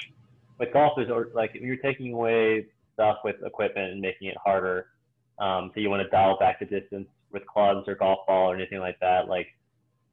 [0.60, 4.38] Like golf is or- like when you're taking away stuff with equipment and making it
[4.44, 4.88] harder.
[5.40, 8.56] Um, so you want to dial back the distance with clubs or golf ball or
[8.56, 9.30] anything like that.
[9.30, 9.48] Like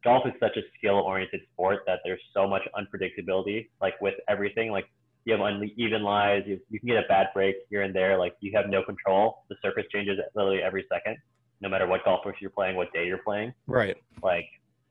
[0.05, 3.69] golf is such a skill-oriented sport that there's so much unpredictability.
[3.81, 4.87] Like with everything, like
[5.27, 6.45] you have uneven lies.
[6.47, 8.17] You, you can get a bad break here and there.
[8.17, 9.43] Like you have no control.
[9.51, 11.17] The surface changes literally every second,
[11.61, 13.53] no matter what golf course you're playing, what day you're playing.
[13.67, 13.97] right.
[14.23, 14.47] Like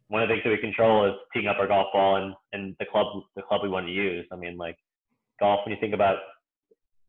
[0.10, 2.76] one of the things that we control is teeing up our golf ball and, and
[2.80, 4.28] the club the club we want to use.
[4.32, 4.78] I mean, like
[5.39, 5.62] golf.
[5.65, 6.17] When you think about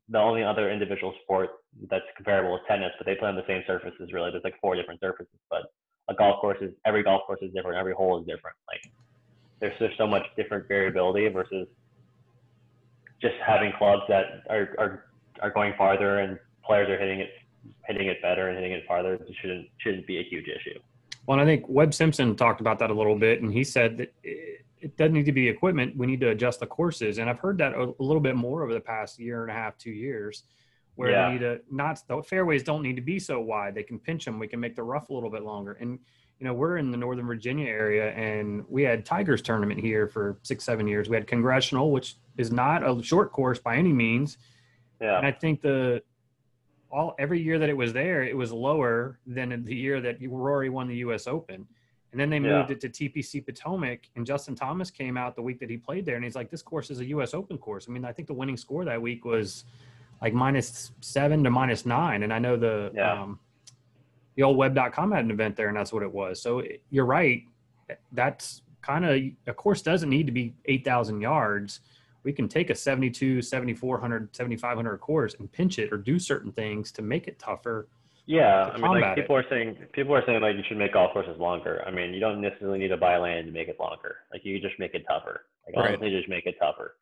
[0.09, 1.51] the only other individual sport
[1.91, 4.13] that's comparable is tennis, but they play on the same surfaces.
[4.13, 5.63] Really, there's like four different surfaces, but
[6.09, 7.77] a golf course is every golf course is different.
[7.77, 8.57] Every hole is different.
[8.69, 8.93] Like
[9.59, 11.67] there's there's so much different variability versus
[13.21, 15.05] just having clubs that are are,
[15.43, 17.31] are going farther and players are hitting it
[17.87, 19.19] hitting it better and hitting it farther.
[19.41, 20.79] Shouldn't shouldn't be a huge issue.
[21.27, 23.97] Well, and I think Webb Simpson talked about that a little bit, and he said
[23.99, 25.97] that it, it doesn't need to be equipment.
[25.97, 28.63] We need to adjust the courses, and I've heard that a, a little bit more
[28.63, 30.45] over the past year and a half, two years,
[30.95, 31.27] where Yeah.
[31.27, 33.75] we need to not the fairways don't need to be so wide.
[33.75, 34.39] They can pinch them.
[34.39, 35.73] We can make the rough a little bit longer.
[35.81, 35.99] And
[36.39, 40.39] you know, we're in the Northern Virginia area, and we had Tigers tournament here for
[40.43, 41.09] six, seven years.
[41.09, 44.37] We had Congressional, which is not a short course by any means,
[45.01, 45.17] Yeah.
[45.19, 46.03] and I think the
[46.91, 50.69] all every year that it was there, it was lower than the year that Rory
[50.69, 51.27] won the U.S.
[51.27, 51.67] Open.
[52.13, 52.59] And then they Yeah.
[52.59, 56.07] moved it to TPC Potomac, and Justin Thomas came out the week that he played
[56.07, 57.35] there, and he's like, "This course is a U.S.
[57.35, 59.65] Open course." I mean, I think the winning score that week was
[60.23, 63.23] like minus seven to minus nine, and I know the Yeah.
[63.23, 63.41] um,
[64.37, 66.41] the old Web.com had an event there, and that's what it was.
[66.41, 67.43] So you're right.
[68.13, 71.81] That's kind of a course doesn't need to be eight thousand yards
[72.27, 76.91] we can take a 72 7400 7500 course and pinch it or do certain things
[76.91, 77.95] to make it tougher uh,
[78.27, 80.93] Yeah, to I mean, like people are saying, people are saying like you should make
[80.93, 81.85] golf courses longer.
[81.87, 84.17] I mean, you don't necessarily need to buy land to make it longer.
[84.33, 85.47] Like you just make it tougher.
[85.65, 85.89] Like Right.
[85.91, 86.97] honestly, just make it tougher.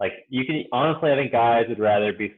[0.00, 2.32] Like you can honestly, I think guys would rather be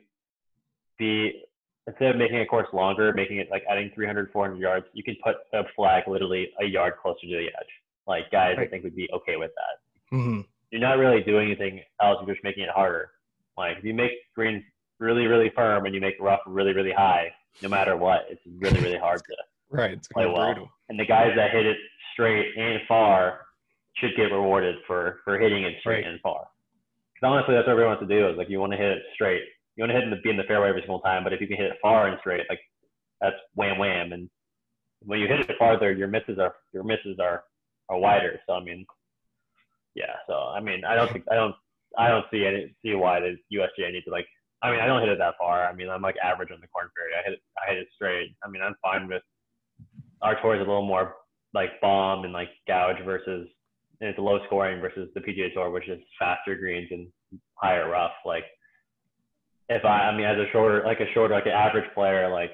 [0.98, 1.44] be
[1.86, 4.86] instead of making a course longer, making it like adding 300, 400 yards.
[4.92, 7.72] You can put a flag literally a yard closer to the edge.
[8.06, 8.70] Like guys, I Right.
[8.70, 10.16] think would be okay with that.
[10.16, 12.18] hmm You're not really doing anything else.
[12.24, 13.10] You're just making it harder.
[13.56, 14.62] Like if you make greens
[14.98, 17.30] really, really firm and you make rough really, really high,
[17.62, 19.36] no matter what, it's really, really hard to
[19.70, 19.92] Right.
[19.92, 20.46] It's play well.
[20.54, 20.70] brutal.
[20.88, 21.76] and the guys that hit it
[22.12, 23.40] straight and far
[23.96, 26.06] should get rewarded for for hitting it straight Right.
[26.12, 26.46] and far.
[27.14, 28.28] Because honestly, that's what everyone wants to do.
[28.28, 29.42] Is like you want to hit it straight.
[29.76, 31.24] You want to hit in the be in the fairway every single time.
[31.24, 32.60] But if you can hit it far and straight, like
[33.20, 34.12] that's wham wham.
[34.12, 34.28] And
[35.00, 37.44] when you hit it farther, your misses are your misses are
[37.88, 38.40] are wider.
[38.46, 38.86] So I mean,
[39.94, 40.14] yeah.
[40.26, 41.54] So I mean, I don't think I don't
[41.98, 44.26] I don't see any see why the USGA needs to like.
[44.62, 45.66] I mean, I don't hit it that far.
[45.66, 47.12] I mean, I'm like average on the Korn Ferry.
[47.14, 48.34] I hit it, I hit it straight.
[48.42, 49.22] I mean, I'm fine with
[50.22, 51.14] our tour is a little more
[51.52, 53.48] like bomb and like gouge versus
[54.00, 57.08] and it's low scoring versus the PGA Tour, which is faster greens and
[57.54, 58.12] higher rough.
[58.24, 58.44] Like
[59.68, 62.52] if I, I mean, as a shorter, like a shorter, like an average player, like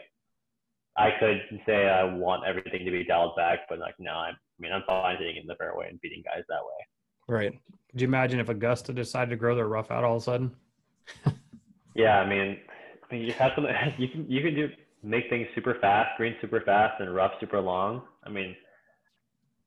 [0.97, 4.73] I could say I want everything to be dialed back, but like no, I mean,
[4.73, 6.87] I'm fine hitting in the fairway and beating guys that way.
[7.29, 7.53] Right.
[7.91, 10.57] Could you imagine if Augusta decided to grow their rough out all of a sudden?
[11.95, 12.59] yeah, I mean,
[13.11, 13.63] I mean, you have to.
[13.99, 14.69] You can you can do
[15.03, 18.03] make things super fast, green super fast, and rough super long.
[18.25, 18.57] I mean,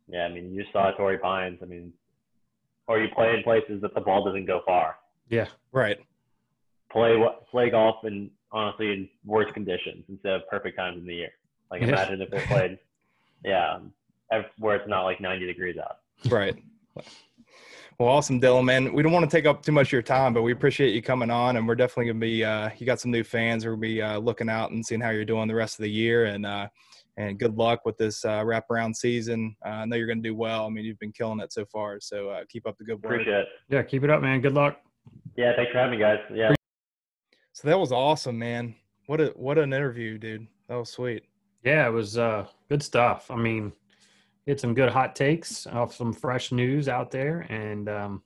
[0.07, 1.59] yeah, I mean, you saw Torrey Pines.
[1.61, 1.93] I mean,
[2.87, 4.95] or you play in places that the ball doesn't go far.
[5.29, 5.47] Yeah.
[5.71, 5.99] Right.
[6.95, 11.31] Play play golf in honestly in worse conditions instead of perfect times in the year.
[11.69, 11.89] Like Yeah.
[11.89, 12.79] imagine if it played,
[13.43, 13.79] yeah,
[14.59, 15.97] where it's not like 90 degrees out.
[16.31, 16.55] Right.
[17.97, 18.93] Well, awesome, Dylan, man.
[18.93, 21.01] We don't want to take up too much of your time, but we appreciate you
[21.01, 22.43] coming on, and we're definitely gonna be.
[22.43, 23.65] Uh, you got some new fans.
[23.65, 25.91] We're gonna be uh, looking out and seeing how you're doing the rest of the
[25.91, 26.67] year, and uh,
[27.15, 29.55] and good luck with this uh, wraparound season.
[29.65, 30.65] Uh, I know you're gonna do well.
[30.65, 33.13] I mean, you've been killing it so far, so uh, keep up the good work.
[33.13, 33.47] Appreciate it.
[33.69, 33.83] Yeah.
[33.83, 34.41] Keep it up, man.
[34.41, 34.81] Good luck.
[35.37, 36.19] Yeah, thanks for having me, guys.
[36.33, 36.53] Yeah.
[37.55, 38.75] So that was awesome, man.
[39.05, 40.45] What a what an interview, dude.
[40.67, 41.23] That was sweet.
[41.63, 43.31] Yeah, it was uh, good stuff.
[43.31, 43.71] I mean,
[44.45, 48.21] get some good hot takes off some fresh news out there, and um,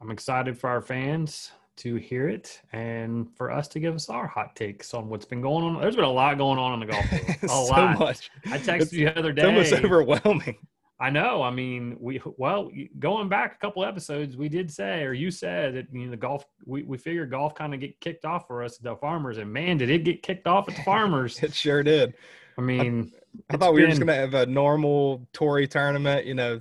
[0.00, 4.26] I'm excited for our fans to hear it and for us to give us our
[4.26, 5.80] hot takes on what's been going on.
[5.80, 7.36] There's been a lot going on in the golf world.
[7.44, 7.98] A so lot.
[8.00, 8.30] much.
[8.46, 9.82] I texted It's- you the other It's almost day.
[9.84, 10.56] overwhelming.
[11.00, 11.42] I know.
[11.42, 15.74] I mean, we well going back a couple episodes, we did say, or you said
[15.74, 16.44] that you know the golf.
[16.66, 19.52] We we figured golf kind of get kicked off for us, at the farmers, and
[19.52, 21.40] man, did it get kicked off at the farmers?
[21.42, 22.14] It sure did.
[22.58, 23.12] I mean,
[23.48, 26.58] I it's thought we were just gonna have a normal Torrey tournament, you know,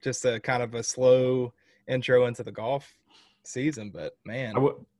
[0.00, 1.52] just a kind of a slow
[1.88, 2.88] intro into the golf
[3.42, 3.90] season.
[3.90, 4.54] But man,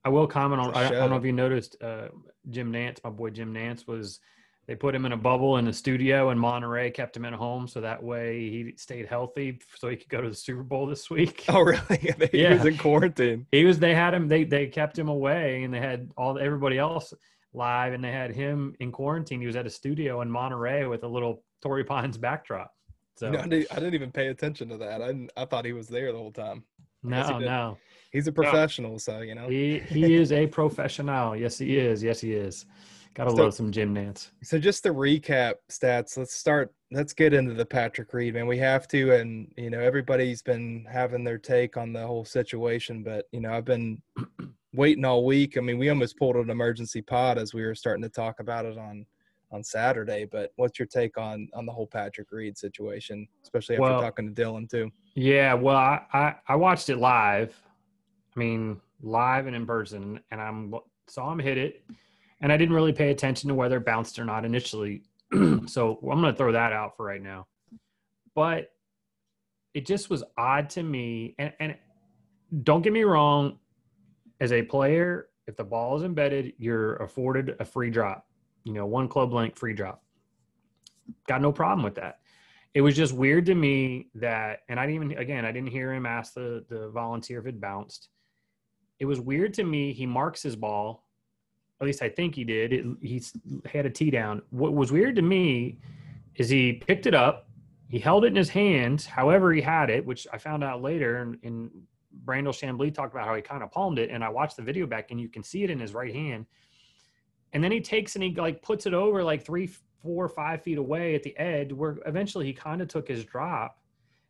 [0.05, 0.75] I will, comment on.
[0.75, 2.09] I, I, I don't know if you noticed, uh,
[2.51, 4.19] Jim Nantz, my boy Jim Nantz, was
[4.67, 7.67] they put him in a bubble in the studio in Monterey, kept him at home
[7.67, 11.11] so that way he stayed healthy, so he could go to the Super Bowl this
[11.11, 11.45] week.
[11.49, 11.83] oh really?
[12.33, 12.55] he Yeah.
[12.55, 13.47] was in quarantine.
[13.51, 13.79] He was.
[13.79, 14.29] They had him.
[14.29, 17.13] They they kept him away, and they had all everybody else
[17.55, 19.41] live, and they had him in quarantine.
[19.41, 22.73] He was at a studio in Monterey with a little Torrey Pines backdrop.
[23.17, 25.03] So know, I, didn't, even pay attention to that.
[25.03, 26.65] I didn't, I thought he was there the whole time.
[27.09, 27.79] guess he no, no,
[28.11, 29.49] He's a professional, so you know.
[29.49, 31.37] he he is a professional.
[31.37, 32.03] Yes, he is.
[32.03, 32.65] Yes, he is.
[33.15, 34.31] Gotta So- love some Jim Nantz.
[34.43, 36.75] So just to recap stats, let's start.
[36.91, 38.47] Let's get into the Patrick Reed, man.
[38.47, 43.03] We have to, and you know everybody's been having their take on the whole situation,
[43.03, 44.01] but you know I've been
[44.75, 45.59] waiting all week.
[45.59, 48.65] I mean, we almost pulled an emergency pod as we were starting to talk about
[48.65, 49.05] it on
[49.51, 50.25] on Saturday.
[50.25, 54.35] But what's your take on on the whole Patrick Reed situation, especially after Well- talking
[54.35, 54.91] to Dylan too?
[55.15, 57.55] Yeah, well, I, I I watched it live.
[58.35, 60.75] I mean, live and in person, and I'm
[61.07, 61.85] saw him hit it,
[62.43, 65.03] and I didn't really pay attention to whether it bounced or not initially.
[65.33, 67.47] so I'm going to throw that out for right now.
[68.35, 68.73] But
[69.75, 71.77] it just was odd to me, and and
[72.63, 73.59] don't get me wrong,
[74.41, 78.27] as a player, if the ball is embedded, you're afforded a free drop.
[78.65, 80.03] You know, one club length free drop.
[81.27, 82.19] Got no problem with that
[82.75, 85.93] it was just weird to me that and i didn't even again i didn't hear
[85.93, 88.09] him ask the the volunteer if it bounced
[88.99, 91.05] it was weird to me he marks his ball
[91.83, 93.23] at least i think he did it, he
[93.71, 94.41] had a tee down.
[94.51, 95.79] What was weird to me
[96.37, 97.49] is he picked it up
[97.89, 101.19] he held it in his hand however he had it which i found out later
[101.19, 101.71] and, and
[102.25, 104.87] brandel chamblee talked about how he kind of palmed it and i watched the video
[104.87, 106.47] back and you can see it in his right hand.
[107.53, 109.69] And then he takes and he like puts it over like three
[110.03, 113.79] four five feet away at the edge where eventually he kind of took his drop.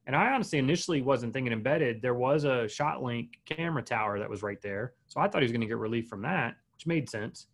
[0.06, 4.28] And i honestly initially wasn't thinking embedded there was a shot link camera tower that
[4.28, 6.86] was right there so i thought he was going to get relief from that which
[6.86, 7.46] made sense.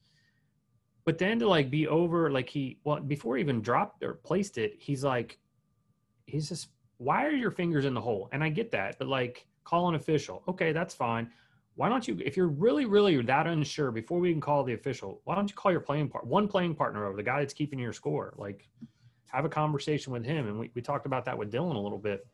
[1.04, 4.58] But then to like be over like he well before he even dropped or placed
[4.58, 5.38] it he's like
[6.26, 8.28] he's just why are your fingers in the hole?
[8.32, 10.42] And i get that but like call an official.
[10.48, 11.30] Okay that's fine.
[11.76, 15.20] Why don't you if you're really really that unsure before we can call the official
[15.24, 17.78] why don't you call your playing part one playing partner over the guy that's keeping
[17.78, 18.34] your score?
[18.36, 18.68] Like
[19.28, 21.98] have a conversation with him and we, we talked about that with dylan a little
[21.98, 22.26] bit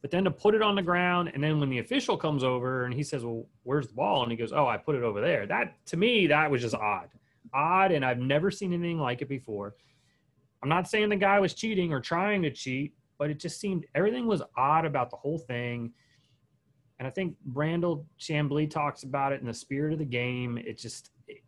[0.00, 2.84] but then to put it on the ground and then when the official comes over
[2.84, 4.22] and he says well where's the ball?
[4.22, 5.46] And he goes oh i put it over there.
[5.46, 7.08] That to me that was just odd.
[7.52, 9.74] Odd and i've never seen anything like it before.
[10.62, 13.84] I'm not saying the guy was cheating or trying to cheat but it just seemed
[13.94, 15.92] everything was odd about the whole thing.
[16.98, 20.56] And I think Brandel Chamblee talks about it in the spirit of the game.
[20.58, 21.42] It just it,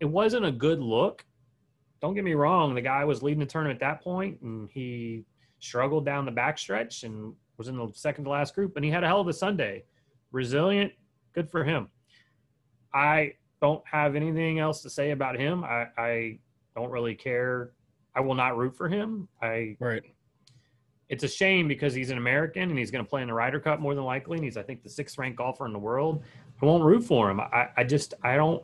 [0.00, 1.24] it wasn't a good look.
[2.00, 5.24] Don't get me wrong, the guy was leading the tournament at that point and he
[5.60, 7.32] struggled down the backstretch and
[7.62, 9.84] was in the second to last group, and he had a hell of a Sunday.
[10.32, 10.92] Resilient,
[11.32, 11.88] good for him.
[12.92, 15.62] I don't have anything else to say about him.
[15.62, 16.38] I, I
[16.74, 17.70] don't really care.
[18.16, 19.28] I will not root for him.
[19.40, 20.02] I right.
[21.08, 23.60] It's a shame because he's an American and he's going to play in the Ryder
[23.60, 26.24] Cup more than likely, and he's I think the sixth ranked golfer in the world.
[26.60, 27.38] I won't root for him.
[27.38, 28.62] I, I just I don't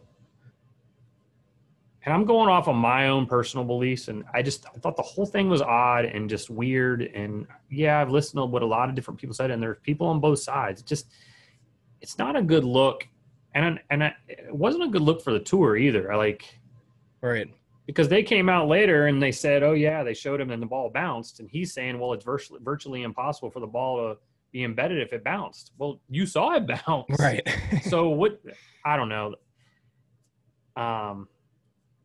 [2.08, 4.08] and I'm going off of my own personal beliefs.
[4.08, 7.02] And I just I thought the whole thing was odd and just weird.
[7.02, 10.06] And yeah, I've listened to what a lot of different people said, and there's people
[10.06, 10.80] on both sides.
[10.80, 11.10] Just
[12.00, 13.06] it's not a good look,
[13.54, 16.10] and and I, it wasn't a good look for the tour either.
[16.10, 16.46] I like
[17.20, 17.46] right
[17.84, 20.66] because they came out later and they said, oh yeah, they showed him and the
[20.66, 24.18] ball bounced, and he's saying, well, it's virtually virtually impossible for the ball to
[24.50, 25.72] be embedded if it bounced.
[25.76, 27.46] Well, you saw it bounce, right?
[27.82, 28.40] so what?
[28.82, 29.34] I don't know.
[30.74, 31.28] Um,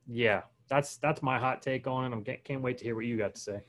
[0.07, 2.29] yeah, that's that's my hot take on it.
[2.29, 3.61] I can't wait to hear what you got to say.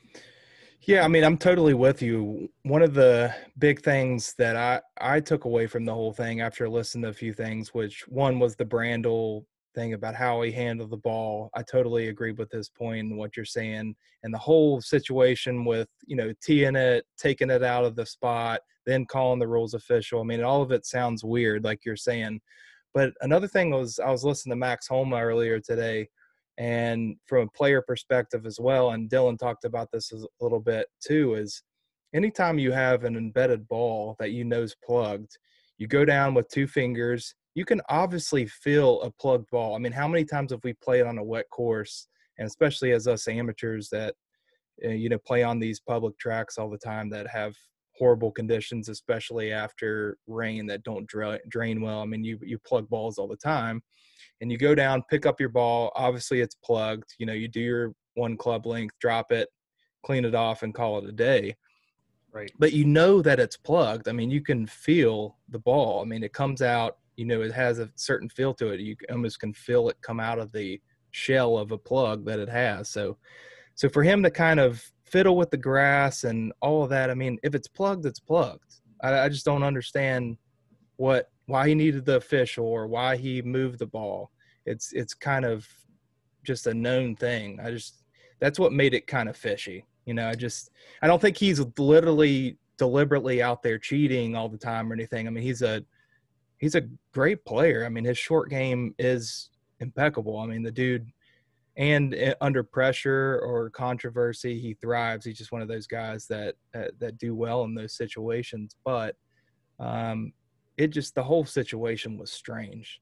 [0.83, 2.51] Yeah, I mean, I'm totally with you.
[2.62, 6.68] One of the big things that I I took away from the whole thing after
[6.68, 9.44] listening to a few things, which one was the Brandel
[9.75, 11.51] thing about how he handled the ball.
[11.55, 15.88] I totally agree with this point and what you're saying, and the whole situation with
[16.07, 20.20] you know teeing it, taking it out of the spot, then calling the rules official.
[20.20, 22.40] I mean, all of it sounds weird, like you're saying.
[22.92, 26.09] But another thing was I was listening to Max Homa earlier today
[26.59, 30.87] and from a player perspective as well and dylan talked about this a little bit
[31.05, 31.62] too is
[32.14, 35.37] anytime you have an embedded ball that you know is plugged
[35.79, 39.75] you go down with two fingers you can obviously feel a plugged ball.
[39.75, 43.07] I mean how many times have we played on a wet course and especially as
[43.07, 44.14] us amateurs that
[44.83, 47.55] eh, you know play on these public tracks all the time that have
[47.97, 51.09] horrible conditions especially after rain that don't
[51.49, 52.01] drain well?
[52.01, 53.83] I mean you you plug balls all the time
[54.40, 55.92] and you go down, pick up your ball.
[55.94, 57.14] Obviously, it's plugged.
[57.18, 59.49] You know, you do your one club length, drop it,
[60.05, 61.57] clean it off, and call it a day.
[62.33, 62.51] Right.
[62.59, 64.09] But you know that it's plugged.
[64.09, 66.03] I mean, you can feel the ball.
[66.03, 66.99] I mean, it comes out.
[67.16, 68.81] You know, it has a certain feel to it.
[68.81, 70.81] You almost can feel it come out of the
[71.12, 72.88] shell of a plug that it has.
[72.88, 73.16] So,
[73.77, 77.14] so for him to kind of fiddle with the grass and all of that, I
[77.14, 78.81] mean, if it's plugged, it's plugged.
[79.01, 80.37] I, I just don't understand
[80.97, 84.31] what why he needed the official or why he moved the ball.
[84.67, 85.67] It's it's kind of
[86.43, 87.61] just a known thing.
[87.63, 88.03] I just
[88.41, 89.85] that's what made it kind of fishy.
[90.07, 90.71] You know, I just
[91.03, 95.27] I don't think he's literally deliberately out there cheating all the time or anything.
[95.27, 95.85] I mean, he's a
[96.59, 97.85] he's a great player.
[97.85, 100.39] I mean, his short game is impeccable.
[100.39, 101.11] I mean, the dude
[101.77, 105.25] and eh, under pressure or controversy, he thrives.
[105.25, 108.77] He's just one of those guys that that, that do well in those situations.
[108.85, 109.17] But
[109.79, 110.33] um,
[110.77, 113.01] it just the whole situation was strange.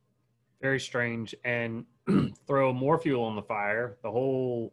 [0.60, 1.84] Very strange and
[2.46, 3.96] throw more fuel on the fire.
[4.02, 4.72] The whole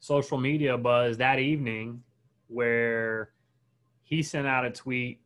[0.00, 2.02] social media buzz that evening
[2.48, 3.30] where
[4.04, 5.20] he sent out a tweet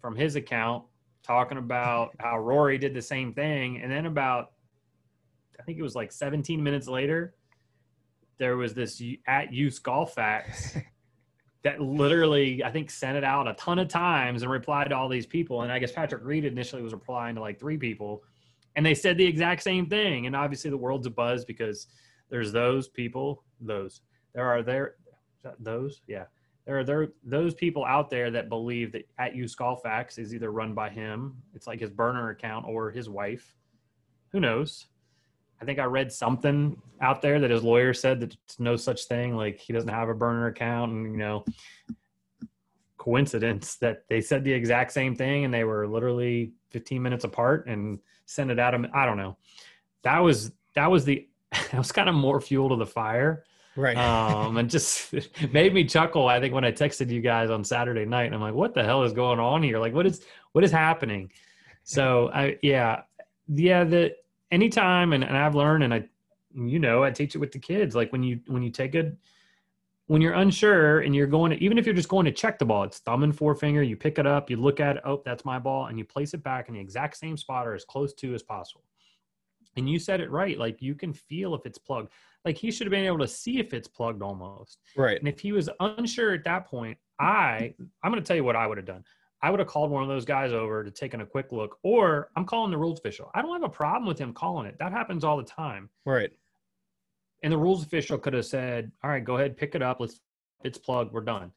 [0.00, 0.84] from his account
[1.22, 4.52] talking about how Rory did the same thing and then about
[5.58, 7.34] I think it was like 17 minutes later
[8.38, 10.76] there was this at use golf facts
[11.62, 15.08] that literally I think sent it out a ton of times and replied to all
[15.08, 15.62] these people.
[15.62, 18.22] And I guess Patrick Reed initially was replying to like three people,
[18.76, 20.26] and they said the exact same thing.
[20.26, 21.88] And obviously the world's a buzz because
[22.30, 24.00] there's those people, those
[24.34, 24.94] there are there
[25.58, 26.24] those yeah
[26.66, 30.52] there are there those people out there that believe that at golf facts is either
[30.52, 33.56] run by him, it's like his burner account or his wife.
[34.32, 34.86] Who knows?
[35.60, 39.04] I think I read something out there that his lawyer said that it's no such
[39.04, 39.36] thing.
[39.36, 41.44] Like he doesn't have a burner account, and you know,
[43.00, 47.66] coincidence that they said the exact same thing and they were literally 15 minutes apart
[47.66, 48.74] and sent it out.
[48.74, 49.38] Of, I don't know.
[50.02, 53.44] That was that was the that was kind of more fuel to the fire.
[53.76, 53.96] Right.
[53.96, 55.14] Um, and just
[55.52, 56.28] made me chuckle.
[56.28, 58.84] I think when I texted you guys on Saturday night, and I'm like, what the
[58.84, 59.78] hell is going on here?
[59.78, 61.32] Like, what is what is happening?
[61.84, 63.02] So I yeah
[63.48, 64.14] yeah the
[64.50, 66.04] anytime and, and I've learned and I
[66.54, 69.12] you know I teach it with the kids like when you when you take a
[70.06, 72.64] when you're unsure and you're going to even if you're just going to check the
[72.64, 75.44] ball it's thumb and forefinger you pick it up you look at it oh that's
[75.44, 78.12] my ball and you place it back in the exact same spot or as close
[78.14, 78.84] to as possible.
[79.76, 82.10] And you said it right like you can feel if it's plugged.
[82.44, 84.78] Like he should have been able to see if it's plugged almost.
[84.96, 85.18] Right.
[85.18, 87.72] And if he was unsure at that point i
[88.02, 89.04] i'm going to tell you what i would have done
[89.42, 91.78] I would have called one of those guys over to take in a quick look,
[91.82, 93.30] or I'm calling the rules official.
[93.34, 94.76] I don't have a problem with him calling it.
[94.78, 95.88] That happens all the time.
[96.04, 96.30] Right.
[97.42, 99.98] And the rules official could have said, "All right, go ahead, pick it up.
[100.00, 100.20] Let's
[100.62, 101.12] it's plugged.
[101.12, 101.52] We're done."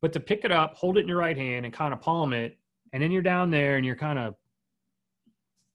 [0.00, 2.32] But to pick it up, hold it in your right hand, and kind of palm
[2.32, 2.58] it,
[2.92, 4.34] and then you're down there and you're kind of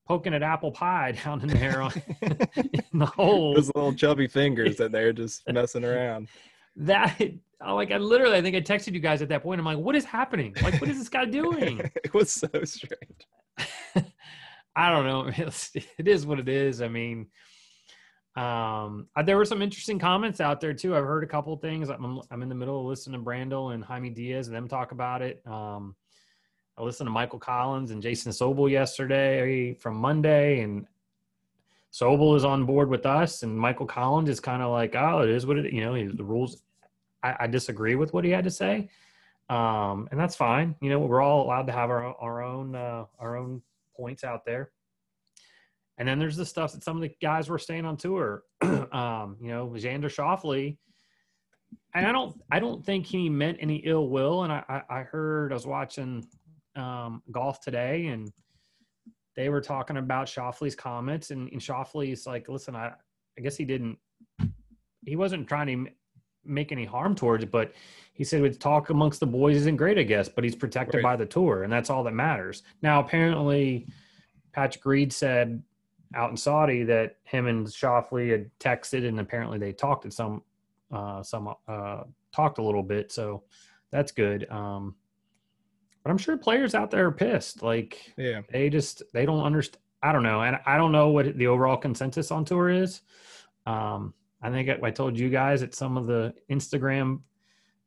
[0.08, 1.92] poking at apple pie down in there on,
[2.22, 3.54] in the hole.
[3.56, 6.28] Those little chubby fingers in there just messing around.
[6.76, 7.22] That
[7.64, 9.60] I like I literally I think I texted you guys at that point.
[9.60, 10.56] I'm like, what is happening?
[10.62, 11.80] Like, what is this guy doing?
[12.04, 13.28] it was so strange.
[14.76, 15.32] I don't know.
[15.98, 16.82] It is what it is.
[16.82, 17.28] I mean,
[18.36, 20.96] um, there were some interesting comments out there too.
[20.96, 21.90] I've heard a couple things.
[21.90, 24.92] I'm, I'm in the middle of listening to Brandel and Jaime Diaz and them talk
[24.94, 25.42] about it.
[25.46, 25.96] Um,
[26.78, 30.88] I listened to Michael Collins and Jason Sobel yesterday from Monday, and
[31.92, 35.30] Sobel is on board with us, and Michael Collins is kind of like, oh, it
[35.30, 35.74] is what it.
[35.74, 36.64] You know, the rules.
[37.24, 38.90] I, I disagree with what he had to say,
[39.50, 40.76] um, and that's fine.
[40.82, 43.62] You know, we're all allowed to have our our own uh, our own
[43.96, 44.72] points out there.
[45.98, 48.44] And then there's the stuff that some of the guys were staying on tour.
[48.62, 50.78] um, you know, Xander Schauffele.
[51.94, 54.44] And I don't I don't think he meant any ill will.
[54.44, 56.26] And I, I, heard I was watching
[56.76, 58.32] um, golf today and
[59.36, 62.94] they were talking about Schauffele's comments and, and Schauffele's like, listen, I,
[63.38, 63.98] I guess he didn't
[65.06, 65.92] he wasn't trying to
[66.46, 67.74] make any harm towards it, but
[68.14, 71.04] he said with talk amongst the boys isn't great, I guess, but he's protected right.
[71.04, 72.64] by the tour, and that's all that matters.
[72.82, 73.88] Now, apparently,
[74.52, 75.62] Patrick Reed said
[76.14, 80.44] out in Saudi that him and Schauffele had texted, and apparently they talked at some,
[80.92, 83.44] uh, some uh, talked a little bit, so
[83.92, 84.50] that's good.
[84.50, 84.96] Um,
[86.04, 87.62] but I'm sure players out there are pissed.
[87.62, 89.82] Like, yeah, they just they don't understand.
[90.04, 93.02] I don't know, and I don't know what the overall consensus on tour is.
[93.68, 97.22] Um, I think I told you guys at some of the Instagram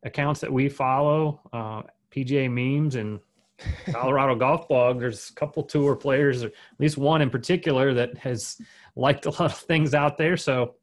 [0.05, 3.21] accounts that we follow, uh, PGA memes and
[3.91, 5.01] Colorado Golf Blog.
[5.01, 8.61] There's a couple tour players, or at least one in particular, that has
[8.97, 10.37] liked a lot of things out there.
[10.37, 10.75] So,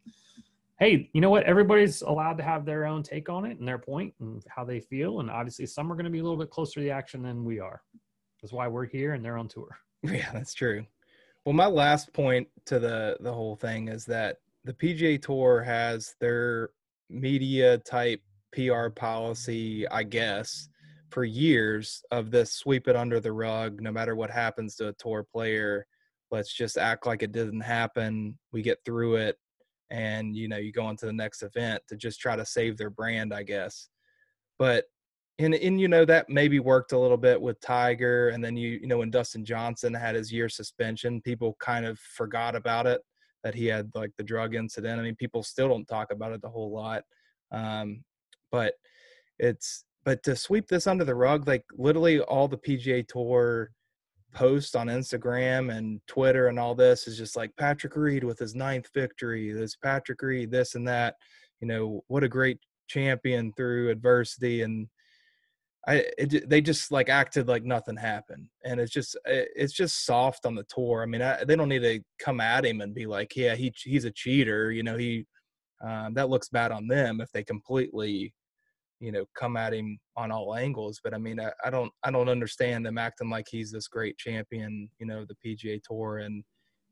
[0.79, 1.43] hey, you know what?
[1.43, 4.79] Everybody's allowed to have their own take on it and their point and how they
[4.79, 5.19] feel.
[5.19, 7.45] And obviously, some are going to be a little bit closer to the action than
[7.45, 7.81] we are.
[8.41, 9.69] That's why we're here and they're on tour.
[10.03, 10.83] Yeah, that's true.
[11.45, 16.15] Well, my last point to the the whole thing is that the PGA Tour has
[16.19, 16.69] their
[17.09, 18.21] media type
[18.53, 20.69] PR policy, I guess,
[21.09, 24.93] for years of this sweep it under the rug, no matter what happens to a
[24.93, 25.85] tour player.
[26.29, 28.37] Let's just act like it didn't happen.
[28.51, 29.37] We get through it,
[29.89, 32.77] and you know, you go on to the next event to just try to save
[32.77, 33.89] their brand, I guess.
[34.57, 34.85] But
[35.39, 38.79] and and you know that maybe worked a little bit with Tiger, and then you
[38.81, 43.01] you know when Dustin Johnson had his year suspension, people kind of forgot about it
[43.43, 44.99] that he had like the drug incident.
[44.99, 47.03] I mean, people still don't talk about it a whole lot.
[47.51, 48.03] Um,
[48.51, 48.75] but
[49.39, 53.71] it's but to sweep this under the rug, like literally all the PGA Tour
[54.33, 58.55] posts on Instagram and Twitter and all this is just like Patrick Reed with his
[58.55, 59.51] ninth victory.
[59.51, 61.15] This Patrick Reed, this and that.
[61.59, 64.87] You know what a great champion through adversity and
[65.87, 70.45] I it, they just like acted like nothing happened, and it's just it's just soft
[70.45, 71.01] on the tour.
[71.01, 73.73] I mean, I, they don't need to come at him and be like, yeah, he
[73.83, 74.71] he's a cheater.
[74.71, 75.25] You know, he
[75.83, 78.31] um, that looks bad on them if they completely,
[78.99, 80.99] you know, come at him on all angles.
[81.03, 84.17] But I mean, I, I don't I don't understand them acting like he's this great
[84.17, 84.87] champion.
[84.99, 86.43] You know, the PGA Tour and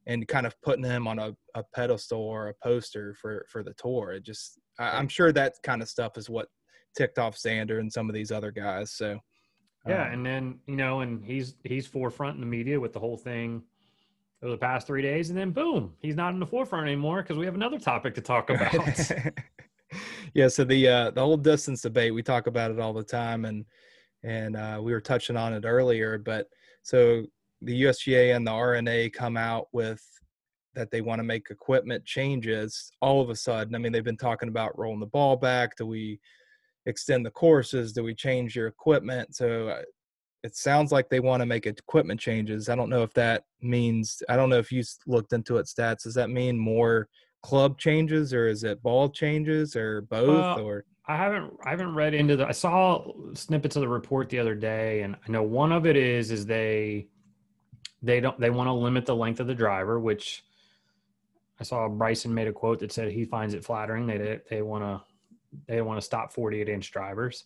[0.08, 3.74] and kind of putting him on a, a pedestal or a poster for for the
[3.76, 4.14] tour.
[4.14, 6.48] It just I, I'm sure that kind of stuff is what
[6.96, 8.92] ticked off Xander and some of these other guys.
[8.92, 9.20] So
[9.88, 13.00] yeah, um, and then you know, and he's he's forefront in the media with the
[13.00, 13.64] whole thing
[14.44, 17.38] over the past three days, and then boom, he's not in the forefront anymore because
[17.38, 18.74] we have another topic to talk about.
[20.34, 23.46] yeah, so the uh, the whole distance debate, we talk about it all the time,
[23.46, 23.66] and
[24.24, 26.48] and uh, we were touching on it earlier, but
[26.84, 27.26] so
[27.62, 30.02] the USGA and the R&A come out with
[30.76, 33.76] that they want to make equipment changes all of a sudden.
[33.76, 35.76] I mean, they've been talking about rolling the ball back.
[35.76, 36.20] Do we
[36.86, 37.94] extend the courses?
[37.94, 39.36] Do we change your equipment?
[39.36, 39.82] So uh,
[40.44, 42.70] it sounds like they want to make equipment changes.
[42.70, 46.04] I don't know if that means, I don't know if you looked into it stats.
[46.04, 47.10] Does that mean more
[47.42, 50.86] club changes or is it ball changes or both or?
[51.08, 53.04] I haven't I haven't read into the I saw
[53.34, 56.46] snippets of the report the other day and I know one of it is is
[56.46, 57.08] they
[58.04, 60.44] they don't they want to limit the length of the driver which
[61.60, 64.84] I saw Bryson made a quote that said he finds it flattering they they want
[64.84, 65.02] to
[65.68, 67.46] they want to stop 48 inch drivers.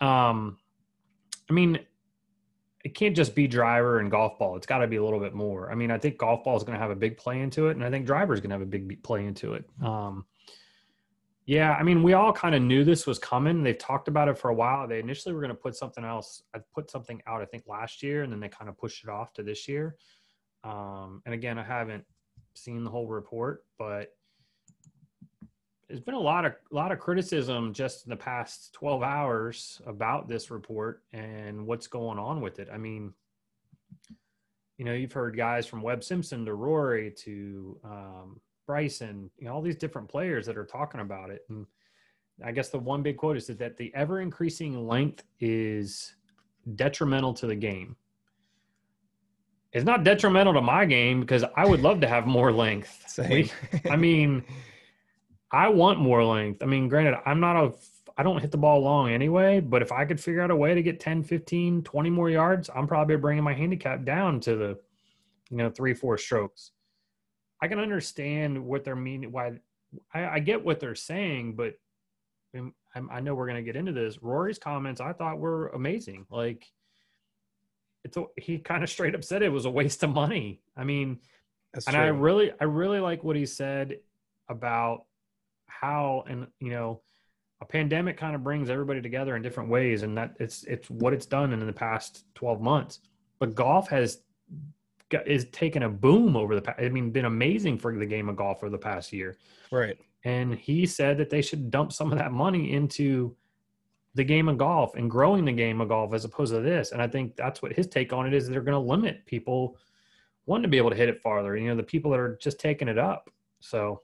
[0.00, 0.58] Um,
[1.48, 1.80] I mean,
[2.84, 4.56] it can't just be driver and golf ball.
[4.56, 5.70] It's got to be a little bit more.
[5.70, 7.76] I mean, I think golf ball is going to have a big play into it,
[7.76, 9.64] and I think driver is going to have a big play into it.
[9.84, 10.24] Um,
[11.44, 13.62] yeah, I mean, we all kind of knew this was coming.
[13.62, 14.86] They've talked about it for a while.
[14.86, 16.42] They initially were going to put something else.
[16.54, 19.10] I put something out, I think, last year, and then they kind of pushed it
[19.10, 19.96] off to this year.
[20.62, 22.04] Um, and again, I haven't
[22.54, 24.12] seen the whole report, but
[25.90, 29.82] there's been a lot of a lot of criticism just in the past 12 hours
[29.86, 32.68] about this report and what's going on with it.
[32.72, 33.12] I mean,
[34.78, 39.52] you know, you've heard guys from Webb Simpson to Rory to um, Bryson, you know,
[39.54, 41.44] all these different players that are talking about it.
[41.48, 41.66] And
[42.44, 46.14] I guess the one big quote is that the ever increasing length is
[46.76, 47.96] detrimental to the game.
[49.72, 53.02] It's not detrimental to my game because I would love to have more length.
[53.08, 53.48] Same.
[53.90, 54.44] I mean,
[55.52, 56.62] I want more length.
[56.62, 57.72] I mean, granted, I'm not a
[58.16, 60.74] I don't hit the ball long anyway, but if I could figure out a way
[60.74, 64.78] to get 10, 15, 20 more yards, I'm probably bringing my handicap down to the
[65.50, 66.70] you know, 3 4 strokes.
[67.62, 69.52] I can understand what they're meaning why
[70.14, 71.74] I, I get what they're saying, but
[72.56, 72.74] um,
[73.10, 74.22] I know we're going to get into this.
[74.22, 76.26] Rory's comments I thought were amazing.
[76.30, 76.66] Like
[78.04, 80.62] it's a, he kind of straight up said it was a waste of money.
[80.76, 81.18] I mean,
[81.74, 82.04] That's and true.
[82.04, 83.98] I really I really like what he said
[84.48, 85.04] about
[85.70, 87.00] how and you know
[87.60, 91.12] a pandemic kind of brings everybody together in different ways and that it's it's what
[91.12, 93.00] it's done in the past 12 months.
[93.38, 94.22] But golf has
[95.26, 96.80] is taken a boom over the past.
[96.80, 99.36] I mean, been amazing for the game of golf for the past year.
[99.70, 99.98] Right.
[100.24, 103.36] And he said that they should dump some of that money into
[104.14, 106.92] the game of golf and growing the game of golf as opposed to this.
[106.92, 108.48] And I think that's what his take on it is.
[108.48, 109.76] They're going to limit people
[110.46, 111.56] wanting to be able to hit it farther.
[111.56, 113.30] You know, the people that are just taking it up.
[113.60, 114.02] So,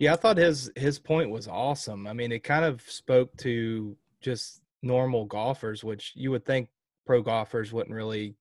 [0.00, 2.06] yeah, I thought his his point was awesome.
[2.06, 6.70] I mean, it kind of spoke to just normal golfers, which you would think
[7.04, 8.34] pro golfers wouldn't really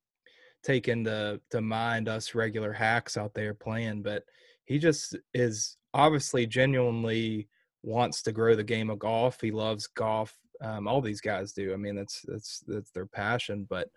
[0.63, 4.23] take into to mind us regular hacks out there playing, but
[4.65, 7.49] he just is obviously genuinely
[7.83, 9.41] wants to grow the game of golf.
[9.41, 10.33] He loves golf.
[10.61, 11.73] Um, all these guys do.
[11.73, 13.67] I mean, that's that's that's their passion.
[13.69, 13.89] But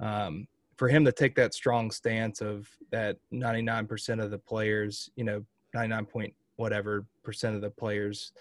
[0.00, 0.46] um,
[0.76, 5.46] for him to take that strong stance of that 99% of the players, you know,
[5.72, 8.32] 99 point whatever percent of the players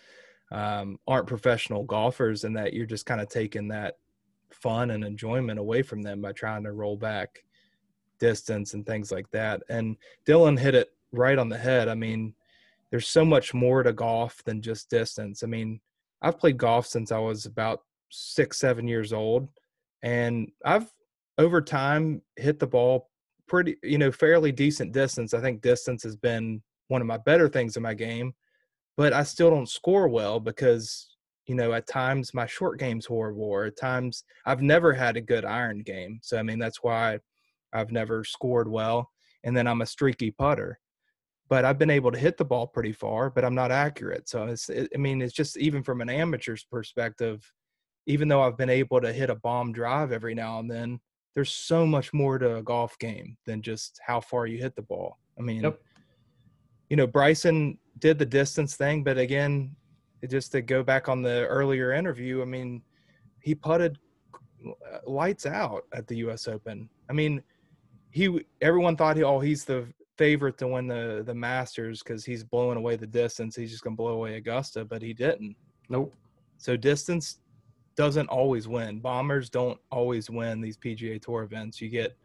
[0.51, 3.97] um, aren't professional golfers, and that you're just kind of taking that
[4.51, 7.43] fun and enjoyment away from them by trying to roll back
[8.19, 9.61] distance and things like that.
[9.69, 11.89] And Dylan hit it right on the head.
[11.89, 12.33] I mean,
[12.91, 15.43] there's so much more to golf than just distance.
[15.43, 15.81] I mean,
[16.21, 19.49] I've played golf since I was about six, seven years old,
[20.01, 20.91] and I've
[21.37, 23.09] over time hit the ball
[23.47, 25.33] pretty, you know, fairly decent distance.
[25.33, 28.33] I think distance has been one of my better things in my game,
[28.97, 31.15] but I still don't score well because,
[31.47, 35.21] you know, at times my short game's horrible, or at times I've never had a
[35.21, 36.19] good iron game.
[36.21, 37.19] So, I mean, that's why
[37.73, 39.09] I've never scored well.
[39.43, 40.79] And then I'm a streaky putter
[41.47, 44.27] but I've been able to hit the ball pretty far, but I'm not accurate.
[44.27, 47.51] So it's, it, I mean, it's just even from an amateur's perspective,
[48.07, 50.99] even though I've been able to hit a bomb drive every now and then,
[51.35, 54.81] there's so much more to a golf game than just how far you hit the
[54.81, 55.19] ball.
[55.37, 55.79] I mean, yep.
[56.89, 59.75] You know, Bryson did the distance thing, but again,
[60.29, 62.81] just to go back on the earlier interview, I mean,
[63.39, 63.97] he putted
[65.05, 66.47] lights out at the U.S.
[66.47, 66.89] Open.
[67.09, 67.43] I mean,
[68.09, 69.85] he everyone thought he oh he's the
[70.17, 73.55] favorite to win the the Masters because he's blowing away the distance.
[73.55, 75.55] He's just gonna blow away Augusta, but he didn't.
[75.89, 76.13] Nope.
[76.57, 77.39] So distance
[77.95, 78.99] doesn't always win.
[78.99, 81.81] Bombers don't always win these PGA Tour events.
[81.81, 82.15] You get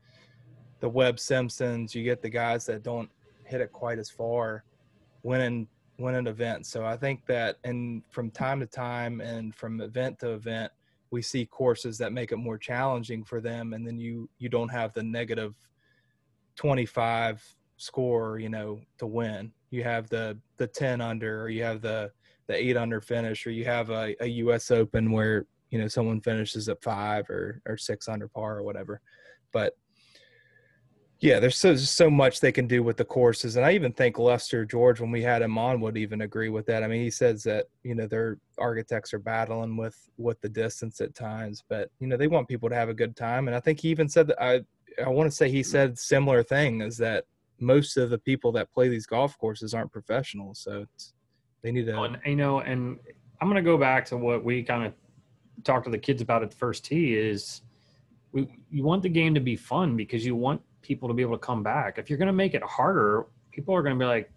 [0.81, 3.11] the Webb Simpsons, you get the guys that don't
[3.51, 4.65] hit it quite as far,
[5.23, 5.67] winning
[5.99, 6.71] winning events.
[6.71, 10.73] So I think that, and from time to time, and from event to event,
[11.11, 14.69] we see courses that make it more challenging for them, and then you you don't
[14.69, 15.55] have the negative
[16.57, 17.45] 25
[17.77, 19.53] score, you know, to win.
[19.71, 22.13] You have the the 10 under, or you have the
[22.47, 24.71] the eight under finish, or you have a, a U.S.
[24.71, 29.01] Open where you know someone finishes at five or or six under par or whatever.
[29.53, 29.77] But
[31.21, 34.19] yeah, there's so so much they can do with the courses, and I even think
[34.19, 36.83] Lester George, when we had him on, would even agree with that.
[36.83, 41.01] I mean, he says that you know their architects are battling with with the distance
[41.03, 43.61] at times, but you know they want people to have a good time, and I
[43.61, 44.63] think he even said that I
[45.05, 45.71] I want to say he mm-hmm.
[45.71, 47.25] said similar thing is that
[47.59, 50.87] most of the people that play these golf courses aren't professionals, so
[51.63, 51.97] they need to.
[51.97, 52.99] Oh, and, you know, and
[53.43, 54.95] I'm going to go back to what we kind of
[55.65, 57.61] talked to the kids about at the first tee is
[58.33, 61.37] we you want the game to be fun because you want people to be able
[61.37, 61.99] to come back.
[61.99, 64.31] If you're going to make it harder, people are going to be like,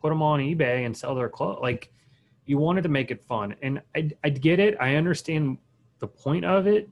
[0.00, 1.60] put them on eBay and sell their clothes.
[1.62, 1.92] Like
[2.46, 4.76] you wanted to make it fun, and I I get it.
[4.80, 5.58] I understand
[6.00, 6.88] the point of it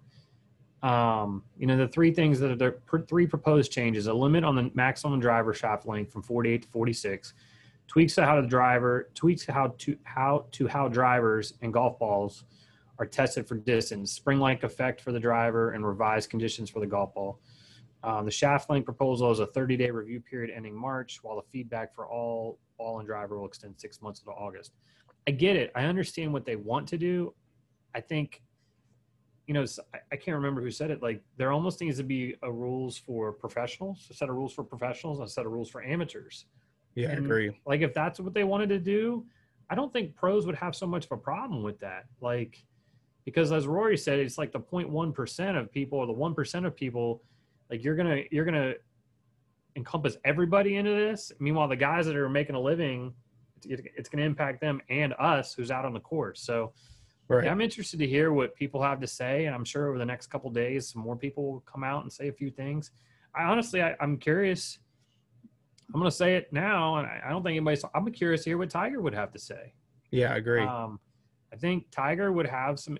[0.83, 4.57] um, you know, the three things that are the three proposed changes: a limit on
[4.57, 7.35] the maximum driver shaft length from 48 to 46,
[7.87, 12.45] tweaks to how the driver tweaks how to how to how drivers and golf balls
[12.99, 17.15] are tested for distance, spring-like effect for the driver, and revised conditions for the golf
[17.15, 17.41] ball.
[18.03, 21.95] Um, the shaft length proposal is a 30-day review period ending March, while the feedback
[21.95, 24.73] for all ball and driver will extend six months to August.
[25.27, 25.71] I get it.
[25.75, 27.35] I understand what they want to do.
[27.95, 28.43] I think
[29.51, 29.67] you know,
[30.13, 31.03] I can't remember who said it.
[31.03, 34.63] Like, there almost needs to be a rules for professionals, a set of rules for
[34.63, 36.45] professionals, and a set of rules for amateurs.
[36.95, 37.61] Yeah, and, I agree.
[37.67, 39.27] Like, if that's what they wanted to do,
[39.69, 42.05] I don't think pros would have so much of a problem with that.
[42.21, 42.65] Like,
[43.25, 46.65] because as Rory said, it's like the 0.1 percent of people, or the one percent
[46.65, 47.21] of people,
[47.71, 48.75] like you're gonna you're gonna
[49.77, 51.33] encompass everybody into this.
[51.39, 53.15] Meanwhile, the guys that are making a living,
[53.65, 56.41] it's, it's going to impact them and us who's out on the course.
[56.43, 56.73] So
[57.29, 57.45] Right.
[57.45, 60.05] yeah, I'm interested to hear what people have to say, and I'm sure over the
[60.05, 62.91] next couple days, some more people will come out and say a few things.
[63.37, 64.81] I honestly, I, I'm curious.
[65.95, 67.85] I'm going to say it now, and I, I don't think anybody's.
[67.95, 69.75] I'm curious to hear what Tiger would have to say.
[70.11, 70.65] Yeah, I agree.
[70.65, 70.99] Um,
[71.53, 72.99] I think Tiger would have some,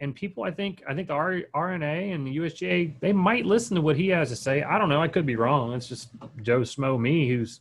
[0.00, 0.44] and people.
[0.44, 3.96] I think I think the R, R&A and the USGA they might listen to what
[3.96, 4.62] he has to say.
[4.62, 5.02] I don't know.
[5.02, 5.72] I could be wrong.
[5.72, 6.10] It's just
[6.42, 7.60] Joe Smo me who's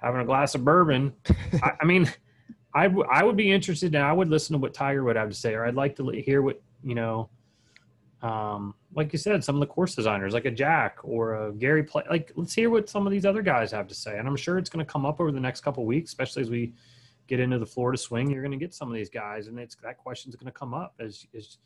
[0.00, 1.12] having a glass of bourbon.
[1.26, 2.12] I, mean, I mean,
[2.74, 5.28] I, w- I would be interested, and I would listen to what Tiger would have
[5.28, 7.28] to say, or I'd like to hear what you know.
[8.22, 11.82] Um, like you said, some of the course designers, like a Jack or a Gary
[11.82, 14.18] Player, like let's hear what some of these other guys have to say.
[14.18, 16.48] And I'm sure it's going to come up over the next couple weeks, especially as
[16.48, 16.72] we
[17.26, 18.30] get into the Florida swing.
[18.30, 20.74] You're going to get some of these guys, and it's that question's going to come
[20.74, 21.58] up as as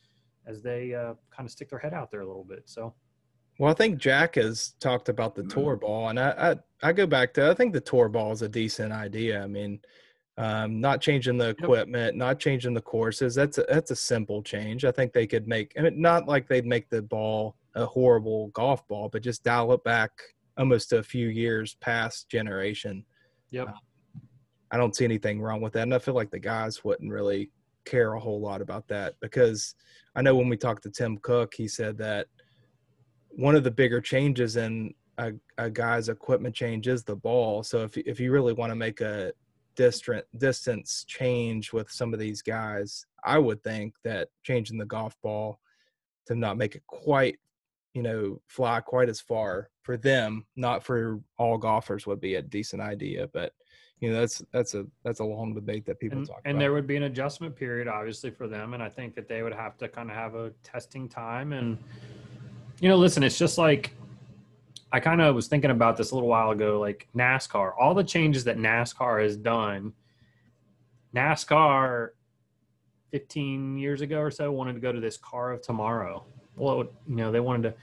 [0.46, 2.62] as they uh, kind of stick their head out there a little bit.
[2.66, 2.94] So
[3.58, 7.06] Well, I think Jack has talked about the tour ball, and I, I I go
[7.06, 9.42] back to I think the tour ball is a decent idea.
[9.42, 9.80] I mean,
[10.38, 13.34] um, not changing the equipment, not changing the courses.
[13.34, 14.84] That's a, that's a simple change.
[14.84, 15.74] I think they could make.
[15.76, 19.72] I mean, not like they'd make the ball a horrible golf ball, but just dial
[19.72, 20.10] it back
[20.56, 23.04] almost a few years past generation.
[23.50, 23.74] yep.
[24.70, 27.50] I don't see anything wrong with that, and I feel like the guys wouldn't really
[27.84, 29.74] care a whole lot about that because
[30.14, 32.26] I know when we talked to Tim Cook, he said that
[33.30, 37.62] one of the bigger changes in a, a guy's equipment change is the ball.
[37.62, 39.32] So if if you really want to make a
[39.74, 45.16] distant distance change with some of these guys, I would think that changing the golf
[45.22, 45.60] ball
[46.26, 47.38] to not make it quite,
[47.94, 52.42] you know, fly quite as far for them, not for all golfers, would be a
[52.42, 53.28] decent idea.
[53.32, 53.52] But
[54.00, 56.60] you know, that's that's a that's a long debate that people and, talk and about.
[56.60, 59.52] there would be an adjustment period obviously for them and i think that they would
[59.52, 61.78] have to kind of have a testing time and
[62.80, 63.94] you know listen it's just like
[64.92, 68.04] i kind of was thinking about this a little while ago like nascar all the
[68.04, 69.92] changes that nascar has done
[71.14, 72.10] nascar
[73.10, 76.24] 15 years ago or so wanted to go to this car of tomorrow
[76.56, 77.74] well you know they wanted to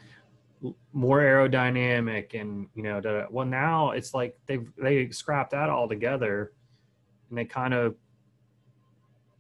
[0.93, 5.87] more aerodynamic and you know da- well now it's like they've they scrapped that all
[5.87, 6.53] together
[7.29, 7.95] and they kind of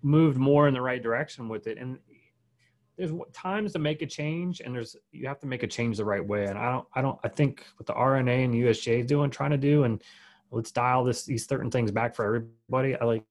[0.05, 1.79] moved more in the right direction with it.
[1.79, 1.97] And
[2.95, 6.05] there's times to make a change and there's you have to make a change the
[6.05, 6.45] right way.
[6.45, 9.51] And i don't i don't i think what the R&A and usga is doing trying
[9.51, 10.01] to do and
[10.51, 12.95] let's dial this these certain things back for everybody.
[12.95, 13.23] I like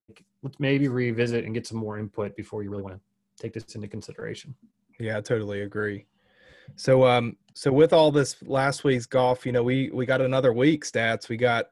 [0.42, 3.00] let's maybe revisit and get some more input before you really want to
[3.42, 4.54] take this into consideration.
[4.98, 6.06] Yeah, I totally agree.
[6.76, 10.52] So um so with all this last week's golf, you know, we we got another
[10.52, 11.28] week stats.
[11.28, 11.66] We got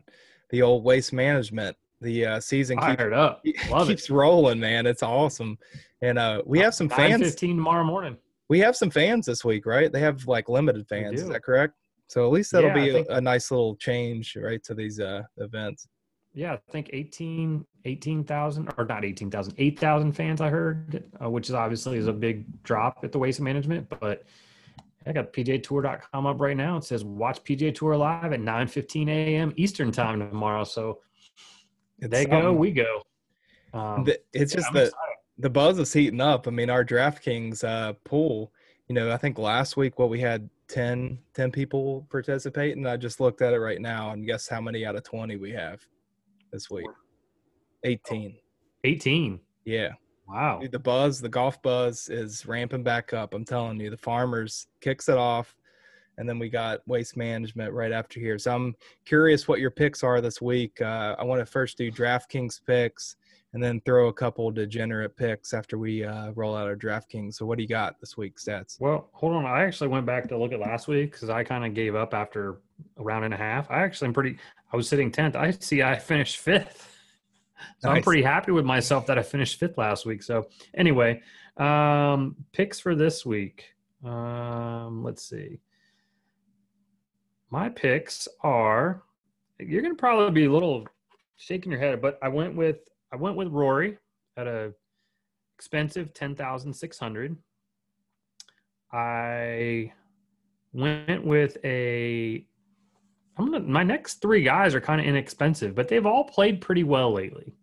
[0.50, 1.76] the old waste management.
[2.00, 4.86] The uh season keeps, up love keeps it rolling, man.
[4.86, 5.58] It's awesome.
[6.02, 8.16] And uh we have some fans 15 tomorrow morning
[8.48, 9.90] we have some fans this week, right?
[9.90, 11.74] They have like limited fans, is that correct?
[12.08, 15.00] So at least that'll Yeah, be a, think- a nice little change, right, to these
[15.00, 15.88] uh events.
[16.34, 21.54] yeah, I think 18, 18,000 or not 18,000, 8,000 fans I heard, uh, which is
[21.54, 24.24] obviously is a big drop at the waste management, but
[25.06, 26.76] I got pgatour.com up right now.
[26.76, 29.52] It says watch PGA Tour live at 9:15 a.m.
[29.56, 30.64] Eastern time tomorrow.
[30.64, 31.00] So
[31.98, 33.02] It's they go, we go.
[33.74, 34.94] Um, The- it's yeah, just I'm excited.
[35.38, 36.46] the buzz is heating up.
[36.46, 38.52] I mean, our DraftKings uh, pool,
[38.88, 42.76] you know, I think last week, what we had 10, 10 people participate.
[42.76, 45.36] And I just looked at it right now and guess how many out of 20
[45.36, 45.80] we have
[46.52, 46.86] this week?
[47.84, 48.36] 18.
[48.84, 49.40] 18.
[49.64, 49.90] Yeah.
[50.28, 50.60] Wow.
[50.60, 53.34] Dude, the buzz, the golf buzz is ramping back up.
[53.34, 55.54] I'm telling you, the farmers kicks it off.
[56.18, 58.38] And then we got waste management right after here.
[58.38, 60.80] So I'm curious what your picks are this week.
[60.80, 63.16] Uh, I want to first do DraftKings picks
[63.54, 67.34] and then throw a couple degenerate picks after we uh, roll out our DraftKings.
[67.34, 68.80] So what do you got this week, stats?
[68.80, 69.46] Well, hold on.
[69.46, 72.14] I actually went back to look at last week because I kind of gave up
[72.14, 72.60] after
[72.98, 73.70] a round and a half.
[73.70, 74.38] I actually am pretty.
[74.72, 75.36] I was sitting tenth.
[75.36, 75.82] I see.
[75.82, 76.91] I finished fifth.
[77.78, 80.22] So I'm pretty happy with myself that I finished fifth last week.
[80.22, 81.22] So anyway,
[81.56, 83.74] um, picks for this week.
[84.04, 85.60] Um, let's see.
[87.50, 89.02] My picks are.
[89.58, 90.86] You're gonna probably be a little
[91.36, 92.78] shaking your head, but I went with
[93.12, 93.98] I went with Rory
[94.36, 94.72] at a
[95.56, 97.36] expensive ten thousand six hundred.
[98.92, 99.92] I
[100.72, 102.44] went with a.
[103.36, 103.60] I'm gonna.
[103.60, 107.54] My next three guys are kind of inexpensive, but they've all played pretty well lately.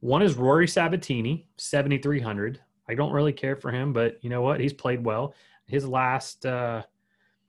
[0.00, 2.60] One is Rory Sabatini, 7,300.
[2.88, 4.60] I don't really care for him, but you know what?
[4.60, 5.34] He's played well.
[5.66, 6.82] His last, uh,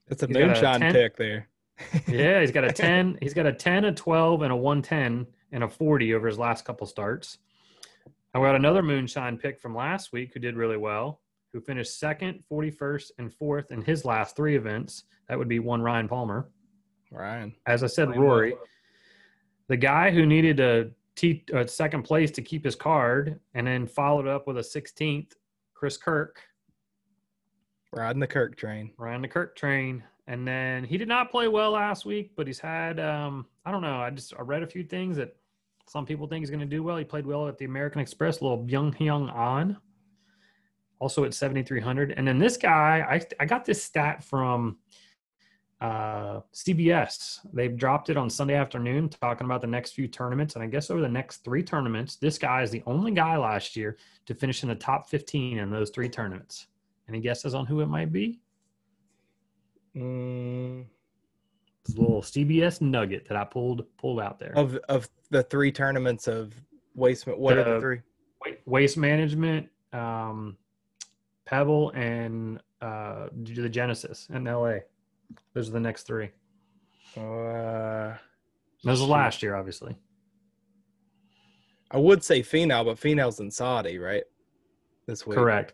[0.07, 0.93] It's a He's a moonshine 10.
[0.93, 1.49] pick there.
[2.07, 3.17] yeah, he's got a 10.
[3.21, 6.63] He's got a 10, a 12, and a 110 and a 40 over his last
[6.63, 7.39] couple starts.
[8.33, 11.19] And we got another moonshine pick from last week who did really well,
[11.51, 15.03] who finished second, 41st, and fourth in his last three events.
[15.27, 16.49] That would be one Ryan Palmer.
[17.15, 17.55] Ryan.
[17.65, 18.55] As I said, Rory,
[19.67, 23.87] the guy who needed a, t- a second place to keep his card and then
[23.87, 25.33] followed up with a 16th,
[25.73, 26.41] Chris Kirk,
[27.95, 28.91] Riding the Kirk train.
[28.97, 30.03] Riding the Kirk train.
[30.27, 33.81] And then he did not play well last week, but he's had, um, I don't
[33.81, 35.35] know, I just I read a few things that
[35.87, 36.97] some people think he's going to do well.
[36.97, 39.77] He played well at the American Express, little Byeong Hun An,
[40.99, 42.13] also at 7,300.
[42.17, 44.77] And then this guy, I, I got this stat from
[45.81, 47.39] uh, CBS.
[47.53, 50.55] They've dropped it on Sunday afternoon talking about the next few tournaments.
[50.55, 53.75] And I guess over the next three tournaments, this guy is the only guy last
[53.75, 56.67] year to finish in the top 15 in those three tournaments.
[57.09, 58.39] Any guesses on who it might be?
[59.95, 60.85] Mm,
[61.85, 64.53] It's a little CBS nugget that I pulled pulled out there.
[64.57, 66.53] of of the three tournaments of
[66.95, 67.27] waste.
[67.27, 68.01] What are The- the three?
[68.65, 70.57] Waste management, um,
[71.45, 74.79] Pebble, and uh, the Genesis in LA.
[75.53, 76.29] Those are the next three.
[77.17, 78.15] Uh,
[78.83, 79.95] Those are last year, obviously.
[81.91, 84.23] I would say Finau, but Finau's in Saudi, right?
[85.07, 85.37] This week.
[85.37, 85.73] Correct.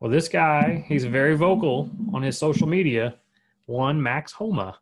[0.00, 3.16] Well, this guy, he's very vocal on his social media.
[3.66, 4.78] One Max Homa.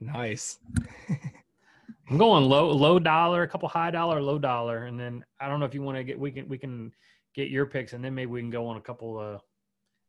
[0.00, 0.58] Nice.
[2.10, 5.60] I'm going low low dollar, a couple high dollar, low dollar, and then I don't
[5.60, 6.92] know if you want to get we can we can
[7.34, 9.40] get your picks, and then maybe we can go on a couple of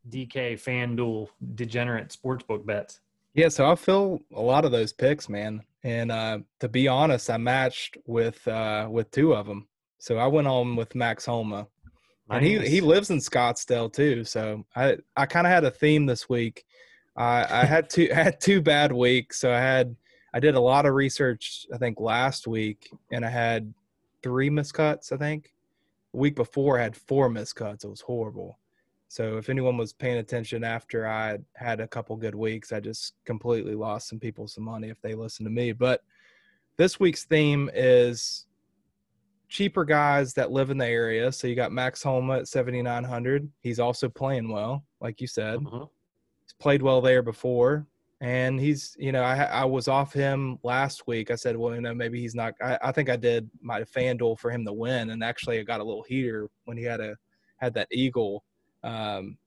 [0.10, 3.00] DK FanDuel degenerate sportsbook bets.
[3.34, 5.62] Yeah, so I feel a lot of those picks, man.
[5.84, 9.68] And uh, to be honest, I matched with uh, with two of them.
[10.00, 11.68] So I went on with Max Homa,
[12.30, 14.24] and he he lives in Scottsdale too.
[14.24, 16.66] So I I kind of had a theme this week.
[17.16, 19.40] I I had two had two bad weeks.
[19.40, 19.96] So I had
[20.34, 21.66] I did a lot of research.
[21.74, 23.74] I think last week, and I had
[24.22, 25.12] three miscuts.
[25.12, 25.54] I think
[26.12, 27.84] the week before I had four miscuts.
[27.84, 28.60] It was horrible.
[29.10, 33.16] So if anyone was paying attention after I had a couple good weeks, I just
[33.26, 35.72] completely lost some people some money if they listen to me.
[35.72, 36.02] But
[36.78, 38.46] this week's theme is
[39.50, 41.32] cheaper guys that live in the area.
[41.32, 43.52] So you got Max Homa at 7,900.
[43.62, 45.58] He's also playing well, like you said.
[45.58, 45.88] Uh-huh.
[46.46, 47.88] He's played well there before.
[48.22, 51.32] And he's, you know, I, I was off him last week.
[51.32, 52.54] I said, well, you know, maybe he's not.
[52.62, 55.80] I, I think I did my FanDuel for him to win, and actually, I got
[55.80, 57.16] a little heater when he had a
[57.60, 58.44] had that eagle.
[58.84, 59.38] Um,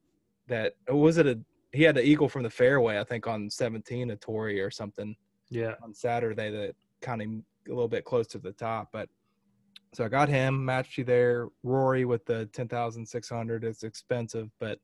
[0.49, 1.39] that was it a
[1.73, 5.17] he had the eagle from the fairway, I think, on 17 a Torrey or something
[5.49, 5.75] Yeah.
[5.83, 8.91] on Saturday that kind of a little bit close to the top.
[8.93, 9.09] But
[9.95, 11.49] so I got him, matched you there.
[11.63, 14.79] Rory with the 10,600 it's expensive, but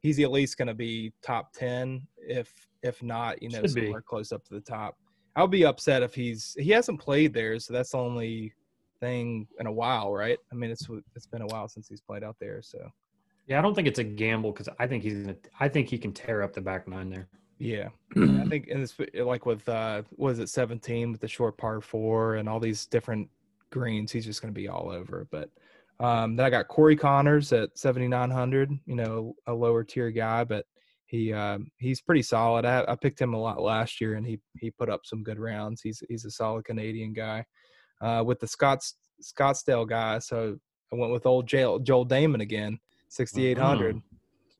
[0.00, 2.52] he's at least going to be top 10, if
[2.82, 3.82] if not, you know, Should be.
[3.82, 4.96] somewhere close up to the top.
[5.36, 8.52] I'll be upset if he's he hasn't played there, so that's the only
[9.00, 10.38] thing in a while, right?
[10.50, 12.90] I mean, it's it's been a while since he's played out there, so
[13.48, 15.36] Yeah, I don't think it's a gamble because I think he's gonna.
[15.58, 17.28] I think he can tear up the back nine there.
[17.58, 17.88] yeah.
[18.16, 22.36] I think and it's like with uh was it 17 with the short par four
[22.36, 23.28] and all these different
[23.70, 25.26] greens, he's just going to be all over.
[25.30, 25.50] But
[25.98, 30.66] um then I got Corey Conners at 7900, you know, a lower tier guy, but
[31.06, 32.66] he um he's pretty solid.
[32.66, 35.38] I, I picked him a lot last year and he he put up some good
[35.38, 35.80] rounds.
[35.80, 37.46] He's he's a solid Canadian guy.
[38.02, 40.58] Uh with the Scotts Scottsdale guy, so
[40.92, 42.78] I went with old Joel, Joel Dahmen again,
[43.08, 44.00] 6800.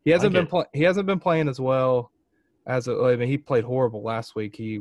[0.04, 0.66] He hasn't Like been playing.
[0.72, 2.10] He hasn't been playing as well
[2.66, 4.56] as a, I mean, he played horrible last week.
[4.56, 4.80] He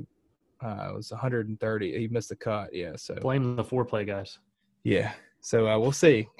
[0.61, 1.97] uh, was 130.
[1.97, 2.73] He missed the cut.
[2.73, 2.93] Yeah.
[2.95, 4.39] So Blame the foreplay guys.
[4.83, 5.13] yeah.
[5.39, 6.27] So uh, we'll see.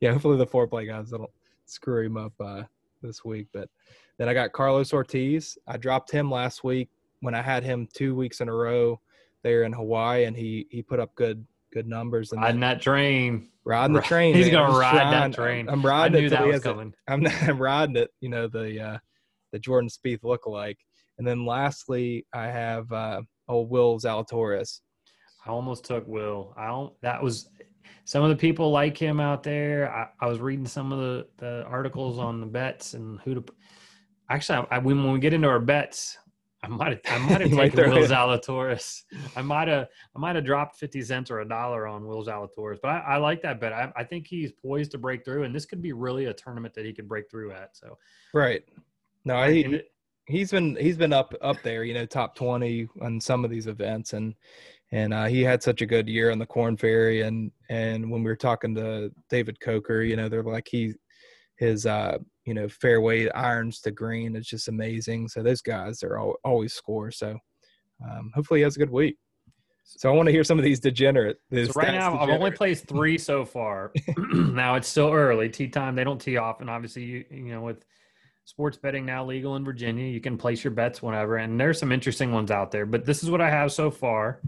[0.00, 0.12] yeah.
[0.12, 1.30] Hopefully the foreplay guys don't
[1.66, 2.62] screw him up uh,
[3.02, 3.46] this week.
[3.52, 3.68] But
[4.18, 5.58] then I got Carlos Ortiz.
[5.66, 6.88] I dropped him last week
[7.20, 9.00] when I had him two weeks in a row
[9.42, 12.32] there in Hawaii, and he he put up good good numbers.
[12.32, 13.50] And Riding then that train.
[13.66, 14.34] Riding the train.
[14.34, 14.52] he's man.
[14.54, 15.68] gonna I'm just ride that trying- train.
[15.68, 16.94] I'm I riding knew it till that was coming.
[17.08, 18.98] I'm I'm riding it, you know, the uh
[19.52, 20.76] the Jordan Spieth lookalike.
[21.18, 24.80] And then lastly, I have uh old Will Zalatoris.
[25.44, 26.54] I almost took Will.
[26.56, 26.92] I don't.
[27.02, 27.48] That was
[28.04, 29.92] some of the people like him out there.
[29.92, 33.44] I, I was reading some of the, the articles on the bets and who to.
[34.28, 36.18] Actually, I, I, when we get into our bets,
[36.66, 38.06] I might have I might have taken Will.
[38.06, 39.04] Zalatoris.
[39.36, 42.78] I might have I might have dropped fifty cents or a dollar on Will Zalatoris,
[42.82, 43.72] but I, I like that bet.
[43.72, 46.74] I, I think he's poised to break through, and this could be really a tournament
[46.74, 47.76] that he could break through at.
[47.76, 47.98] So
[48.34, 48.64] Right.
[49.24, 49.80] No, And he,
[50.26, 53.66] he's been he's been up up there, you know, top twenty on some of these
[53.66, 54.34] events and
[54.92, 58.22] and uh, he had such a good year on the Korn Ferry and and when
[58.22, 60.94] we were talking to David Coker, you know, they're like he
[61.56, 65.28] his uh you know fairway irons to green it's just amazing.
[65.28, 67.10] So those guys are all, always score.
[67.10, 67.36] So
[68.04, 69.16] um, hopefully he has a good week.
[69.84, 71.38] So I want to hear some of these degenerate.
[71.52, 73.92] So right now, I've only placed three so far.
[74.32, 75.48] now it's still early.
[75.48, 77.84] Tee time, they don't tee off, and obviously, you you know, with
[78.44, 81.92] sports betting now legal in Virginia, you can place your bets whenever, and there's some
[81.92, 82.84] interesting ones out there.
[82.84, 84.40] But this is what I have so far.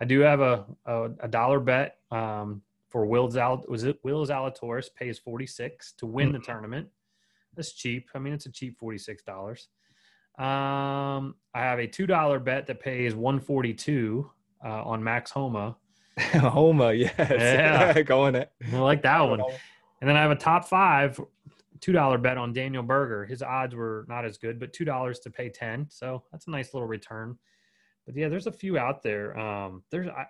[0.00, 4.26] I do have a a, a dollar bet um, for Will Zal was it Will
[4.26, 6.38] Zalatoris pays forty six to win mm-hmm.
[6.38, 6.88] the tournament.
[7.56, 8.08] That's cheap.
[8.14, 9.68] I mean, it's a cheap forty six dollars.
[10.38, 14.30] Um, I have a two dollar bet that pays one forty two
[14.64, 15.76] uh, on Max Homa.
[16.18, 17.14] Homa, yes.
[17.18, 18.02] Yeah.
[18.02, 18.50] Going it.
[18.72, 19.40] I like that one.
[20.00, 21.20] And then I have a top five
[21.80, 23.26] two dollar bet on Daniel Berger.
[23.26, 26.50] His odds were not as good, but two dollars to pay ten, so that's a
[26.50, 27.38] nice little return.
[28.06, 29.38] But yeah, there's a few out there.
[29.38, 30.26] Um, there's I,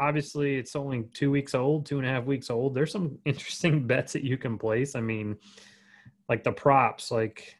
[0.00, 2.74] obviously it's only two weeks old, two and a half weeks old.
[2.74, 4.94] There's some interesting bets that you can place.
[4.94, 5.36] I mean,
[6.28, 7.58] like the props, like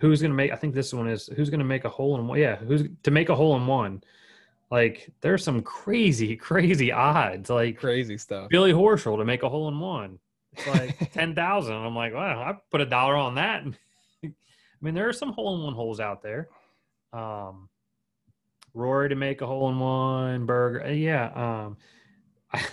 [0.00, 2.18] who's going to make i think this one is who's going to make a hole
[2.18, 4.02] in one yeah who's to make a hole in one.
[4.70, 8.48] Like there's some crazy crazy odds like crazy stuff.
[8.50, 10.18] Billy horschel to make a hole in one.
[10.52, 13.64] It's like 10000 i'm like wow i put a dollar on that.
[14.24, 14.30] I
[14.80, 16.48] mean there are some hole in one holes out there.
[17.12, 17.68] Um
[18.74, 21.76] rory to make a hole in one Berger uh, yeah um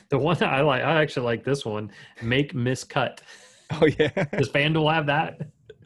[0.10, 1.89] the one that i like i actually like this one
[2.22, 3.20] make miscut
[3.82, 5.39] oh yeah does fanduel have that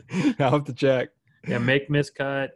[0.39, 1.09] i'll have to check
[1.47, 2.49] yeah, make miscut.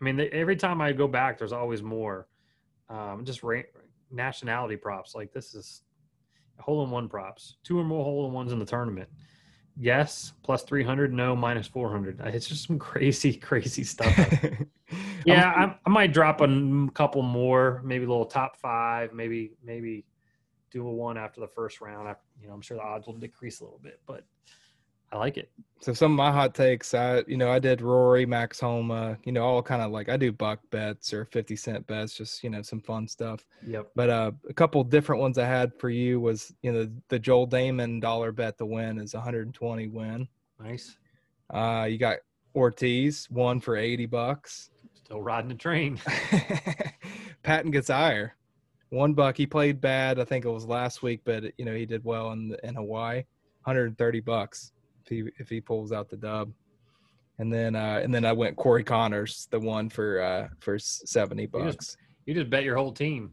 [0.00, 2.28] I mean, every time I go back, there's always more.
[2.88, 3.62] Um, just ra-
[4.10, 5.14] nationality props.
[5.14, 5.82] Like this is
[6.58, 7.56] hole in one props.
[7.64, 9.08] Two or more hole in ones in the tournament.
[9.76, 11.12] Yes, plus 300.
[11.12, 12.20] No, minus 400.
[12.26, 14.16] It's just some crazy, crazy stuff.
[15.24, 20.04] yeah, I, I, might drop a couple more, maybe a little top five, maybe, maybe
[20.70, 22.08] do a one after the first round.
[22.08, 24.24] I, you know, I'm sure the odds will decrease a little bit, but
[25.12, 25.50] I like it.
[25.80, 29.32] So some of my hot takes, I you know I did Rory, Max Homa, you
[29.32, 32.50] know all kind of like I do buck bets or fifty cent bets, just you
[32.50, 33.44] know some fun stuff.
[33.66, 33.90] Yep.
[33.96, 37.48] But uh, a couple different ones I had for you was you know the Joel
[37.48, 40.28] Dahmen dollar bet to win is 120 win.
[40.62, 40.96] Nice.
[41.52, 42.18] Uh, you got
[42.54, 44.70] Ortiz one for 80 bucks.
[44.94, 45.98] Still riding the train.
[47.42, 48.32] Patton Kizzire,
[48.90, 49.36] one buck.
[49.36, 50.18] He played bad.
[50.20, 53.24] I think it was last week, but you know he did well in in Hawaii.
[53.64, 54.72] 130 bucks
[55.04, 56.52] if he if he pulls out the dub.
[57.38, 61.46] And then uh, and then I went Corey Conners, the one for uh, for seventy
[61.46, 61.64] bucks.
[61.64, 63.32] You just, you just bet your whole team.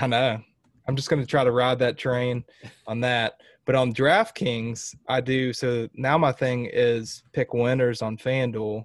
[0.00, 0.40] I know.
[0.88, 2.44] I'm just going to try to ride that train
[2.86, 3.40] on that.
[3.64, 5.52] But on DraftKings, I do.
[5.52, 8.84] So now my thing is pick winners on FanDuel.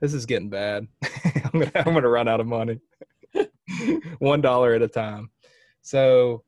[0.00, 0.86] This is getting bad.
[1.24, 2.78] I'm gonna I'm gonna run out of money.
[4.18, 5.30] One dollar at a time.
[5.88, 6.44] So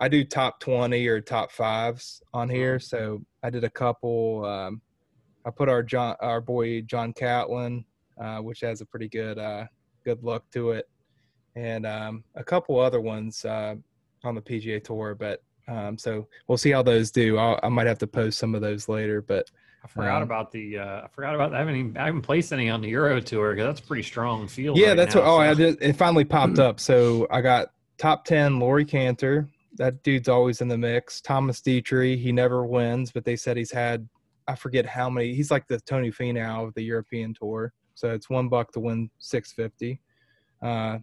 [0.00, 2.80] I do top twenty or top fives on here.
[2.80, 4.44] So I did a couple.
[4.44, 4.80] Um,
[5.44, 7.84] I put our John, our boy John Catlin,
[8.20, 9.66] uh, which has a pretty good uh,
[10.04, 10.88] good look to it,
[11.54, 13.76] and um, a couple other ones uh,
[14.24, 15.14] on the PGA Tour.
[15.14, 17.38] But um, so we'll see how those do.
[17.38, 19.22] I'll, i might have to post some of those later.
[19.22, 19.48] But
[19.84, 20.78] I forgot um, about the.
[20.78, 21.54] Uh, I forgot about.
[21.54, 21.96] I haven't even.
[21.96, 24.76] I haven't placed any on the Euro Tour because that's pretty strong field.
[24.76, 25.28] Yeah, right that's now, what.
[25.28, 25.80] Oh, I did.
[25.80, 26.80] It finally popped up.
[26.80, 27.68] So I got
[27.98, 28.58] top ten.
[28.58, 31.20] Laurie Canter, that dude's always in the mix.
[31.20, 34.08] Thomas Detry, he never wins, but they said he's had
[34.48, 35.34] I forget how many.
[35.34, 37.72] He's like the Tony Finau of the European Tour.
[37.94, 40.00] So it's one buck to win six fifty.
[40.62, 40.98] Uh,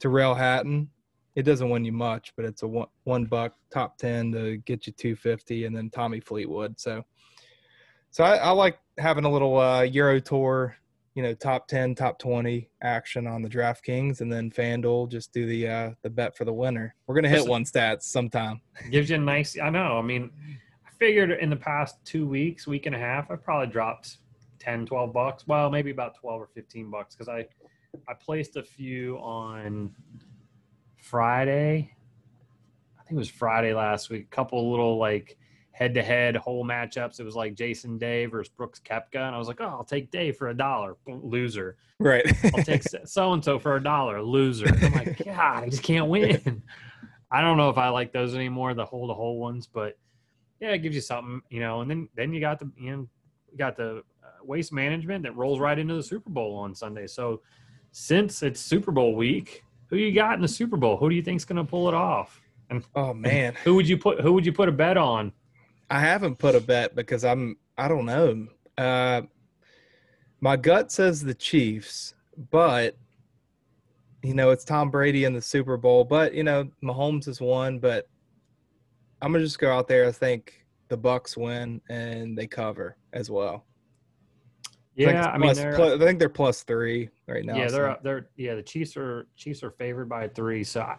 [0.00, 0.88] Tyrrell Hatton,
[1.34, 4.86] it doesn't win you much, but it's a one, one buck top ten to get
[4.86, 6.80] you two fifty, and then Tommy Fleetwood.
[6.80, 7.04] So,
[8.10, 10.76] so I, I like having a little uh, Euro Tour
[11.18, 15.46] you know top 10 top 20 action on the draftkings and then fanduel just do
[15.46, 16.94] the uh the bet for the winner.
[17.08, 18.60] We're gonna hit one stats sometime.
[18.92, 20.30] Gives you a nice i know i mean
[20.86, 24.18] i figured in the past two weeks week and a half i probably dropped
[24.60, 25.44] 10 12 bucks.
[25.44, 27.44] Well maybe about 12 or 15 bucks because i
[28.08, 29.92] i placed a few on
[31.02, 31.90] friday.
[32.96, 34.26] I think it was friday last week.
[34.30, 35.36] A couple little like
[35.78, 37.20] head to head whole matchups.
[37.20, 39.14] It was like Jason Day versus Brooks Koepka.
[39.14, 40.96] And I was like, oh, I'll take Day for a dollar.
[41.06, 41.76] Loser.
[42.00, 42.26] Right.
[42.52, 44.20] I'll take so and so for a dollar.
[44.20, 44.66] Loser.
[44.82, 46.64] I'm like, God, I just can't win.
[47.30, 49.96] I don't know if I like those anymore, the whole to whole ones, but
[50.60, 51.80] yeah, it gives you something, you know.
[51.82, 53.08] And then then you got the you know,
[53.52, 57.06] you got the uh, waste management that rolls right into the Super Bowl on Sunday.
[57.06, 57.42] So
[57.92, 60.96] since it's Super Bowl week, who you got in the Super Bowl?
[60.96, 62.40] Who do you think's going to pull it off?
[62.70, 64.20] And oh man, who would you put?
[64.20, 65.32] Who would you put a bet on?
[65.90, 68.46] I haven't put a bet because I'm I don't know.
[68.76, 69.22] Uh,
[70.40, 72.14] my gut says the Chiefs,
[72.50, 72.96] but
[74.22, 76.04] you know it's Tom Brady in the Super Bowl.
[76.04, 78.08] But you know Mahomes has won, but
[79.22, 80.06] I'm gonna just go out there.
[80.06, 83.64] I think the Bucks win and they cover as well.
[84.94, 87.56] Yeah, it's I mean, plus- I think they're plus three right now.
[87.56, 88.54] yeah, so- they're they're yeah.
[88.56, 90.64] The Chiefs are Chiefs are favored by three.
[90.64, 90.96] So I,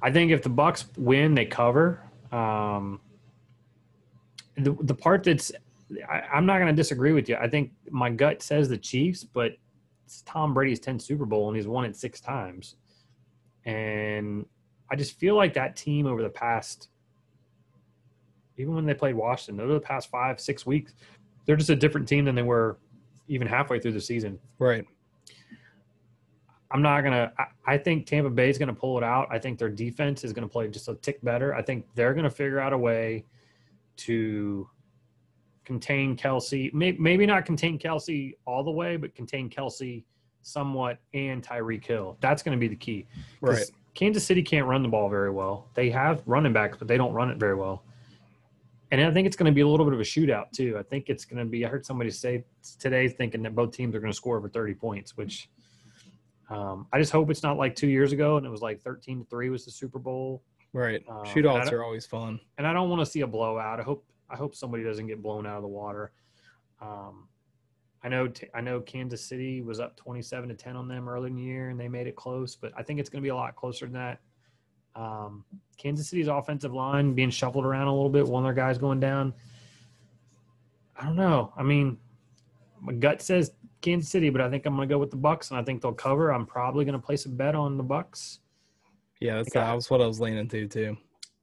[0.00, 2.00] I think if the Bucks win, they cover.
[2.32, 3.00] Um,
[4.56, 5.52] the the part that's
[6.08, 7.36] I, I'm not going to disagree with you.
[7.36, 9.52] I think my gut says the Chiefs, but
[10.06, 12.76] it's Tom Brady's 10th Super Bowl and he's won it six times,
[13.64, 14.46] and
[14.90, 16.88] I just feel like that team over the past,
[18.56, 20.94] even when they played Washington, over the past five six weeks,
[21.44, 22.78] they're just a different team than they were
[23.28, 24.38] even halfway through the season.
[24.58, 24.84] right.
[26.72, 27.32] I'm not gonna.
[27.36, 29.26] I, I think Tampa Bay is gonna pull it out.
[29.30, 31.52] I think their defense is gonna play just a tick better.
[31.54, 33.24] I think they're gonna figure out a way
[33.98, 34.68] to
[35.64, 36.72] contain Kelce.
[36.72, 40.04] May, maybe not contain Kelce all the way, but contain Kelce
[40.42, 42.16] somewhat and Tyreek Hill.
[42.20, 43.06] That's gonna be the key.
[43.40, 43.70] Right.
[43.94, 45.68] Kansas City can't run the ball very well.
[45.74, 47.84] They have running backs, but they don't run it very well.
[48.90, 50.76] And I think it's going to be a little bit of a shootout too.
[50.78, 51.64] I think it's going to be.
[51.64, 52.44] I heard somebody say
[52.78, 55.48] today, thinking that both teams are going to score over 30 points, which
[56.50, 59.20] um, I just hope it's not like two years ago and it was like 13
[59.20, 60.42] to three was the Super Bowl.
[60.72, 61.02] Right.
[61.08, 62.40] Um, Shootouts are always fun.
[62.58, 63.80] And I don't want to see a blowout.
[63.80, 66.12] I hope I hope somebody doesn't get blown out of the water.
[66.80, 67.28] Um,
[68.02, 71.28] I know t- I know Kansas City was up 27 to 10 on them early
[71.28, 73.30] in the year and they made it close, but I think it's going to be
[73.30, 74.20] a lot closer than that.
[74.94, 75.44] Um,
[75.76, 79.00] Kansas City's offensive line being shuffled around a little bit, one of their guys going
[79.00, 79.34] down.
[80.98, 81.52] I don't know.
[81.56, 81.98] I mean,
[82.80, 85.50] my gut says Kansas City, but I think I'm going to go with the Bucks,
[85.50, 86.30] and I think they'll cover.
[86.30, 88.40] I'm probably going to place a bet on the Bucks.
[89.20, 90.96] Yeah, that's that was what I was leaning to too.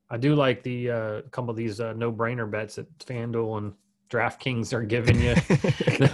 [0.09, 3.73] I do like the uh, couple of these uh, no-brainer bets that FanDuel and
[4.09, 5.35] DraftKings are giving you.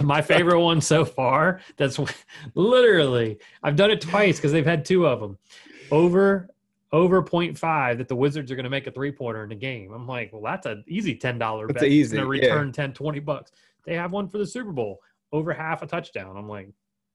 [0.04, 1.60] My favorite one so far.
[1.76, 1.98] That's
[2.54, 5.38] literally I've done it twice because they've had two of them
[5.90, 6.48] over
[6.92, 9.92] over 0.5 that the Wizards are going to make a three pointer in the game.
[9.92, 11.82] I'm like, well, that's an easy ten dollar bet.
[11.82, 12.48] It's easy, going yeah.
[12.48, 13.50] to return 10, 20 bucks.
[13.84, 15.00] They have one for the Super Bowl
[15.32, 16.36] over half a touchdown.
[16.36, 16.70] I'm like,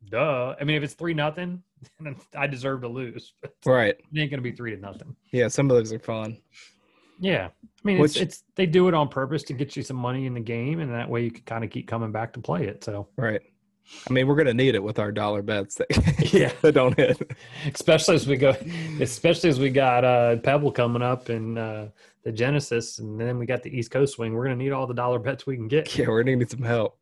[0.10, 0.56] duh.
[0.60, 1.64] I mean, if it's three nothing,
[2.38, 3.34] I deserve to lose.
[3.66, 3.96] Right.
[3.96, 5.16] it ain't going to be three to nothing.
[5.32, 6.38] Yeah, some of those are fun.
[7.22, 9.98] Yeah, I mean, Which- it's, it's they do it on purpose to get you some
[9.98, 12.40] money in the game, and that way you can kind of keep coming back to
[12.40, 12.84] play it.
[12.84, 13.42] So, Right.
[14.08, 15.88] I mean, we're gonna need it with our dollar bets that,
[16.34, 16.52] Yeah.
[16.62, 17.32] that don't hit.
[17.74, 18.56] especially as we go,
[19.02, 21.88] especially as we got uh, Pebble coming up and uh,
[22.24, 24.34] the Genesis, and then we got the East Coast swing.
[24.34, 25.98] We're gonna need all the dollar bets we can get.
[25.98, 27.00] Yeah, we're gonna need some help.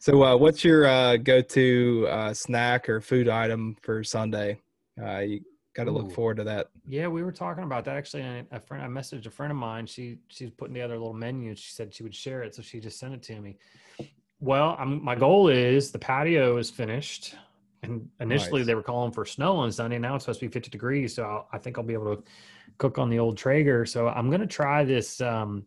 [0.00, 4.60] So, uh, what's your uh, go-to uh, snack or food item for Sunday?
[5.00, 5.40] Uh, you
[5.74, 6.68] got to look forward to that.
[6.86, 8.22] Yeah, we were talking about that actually.
[8.22, 9.86] and A friend, I messaged a friend of mine.
[9.86, 11.54] She she's putting together a little menu.
[11.56, 13.56] She said she would share it, so she just sent it to me.
[14.40, 17.34] Well, I'm, my goal is the patio is finished,
[17.82, 18.66] and initially Nice.
[18.66, 19.98] they were calling for snow on Sunday.
[19.98, 22.22] Now it's supposed to be 50 degrees, so I'll, I think I'll be able to
[22.78, 23.84] cook on the old Traeger.
[23.84, 25.66] So I'm gonna try this um,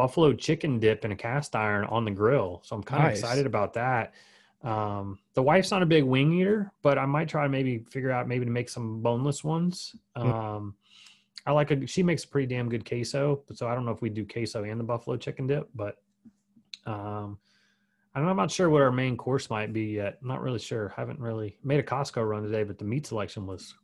[0.00, 2.60] buffalo chicken dip in a cast iron on the grill.
[2.64, 3.18] So I'm kind of Nice.
[3.20, 4.14] excited about that.
[4.62, 8.10] Um, the wife's not a big wing eater, but I might try to maybe figure
[8.10, 9.94] out maybe to make some boneless ones.
[10.16, 10.32] Mm.
[10.32, 10.74] Um,
[11.46, 13.92] I like a, she makes a pretty damn good queso, but so I don't know
[13.92, 15.96] if we do queso and the buffalo chicken dip, but
[16.86, 17.38] um,
[18.14, 20.18] I don't, I'm not sure what our main course might be yet.
[20.22, 20.92] I'm not really sure.
[20.96, 23.74] Haven't really made a Costco run today, but the meat selection was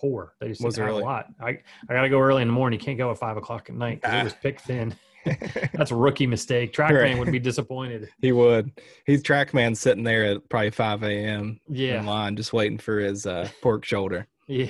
[0.00, 0.34] poor.
[0.40, 1.26] They just Was didn't it have a lot.
[1.40, 1.58] I
[1.88, 2.78] I got to go early in the morning.
[2.80, 4.20] You can't go at five o'clock at night because Ah.
[4.20, 4.94] it was pick thin.
[5.72, 6.72] That's a rookie mistake.
[6.72, 7.18] Trackman Right.
[7.18, 8.08] would be disappointed.
[8.20, 8.70] he would.
[9.06, 11.60] He's TrackMan sitting there at probably 5 a.m.
[11.68, 12.00] Yeah.
[12.00, 14.26] in line, just waiting for his uh, pork shoulder.
[14.48, 14.68] yeah.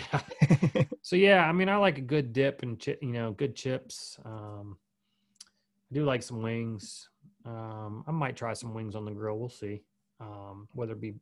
[1.02, 4.18] So yeah, I mean, I like a good dip and chi- you know, good chips.
[4.24, 4.78] Um,
[5.90, 7.11] I do like some wings.
[7.44, 9.38] Um, I might try some wings on the grill.
[9.38, 9.82] We'll see.
[10.18, 11.14] Um, whether it be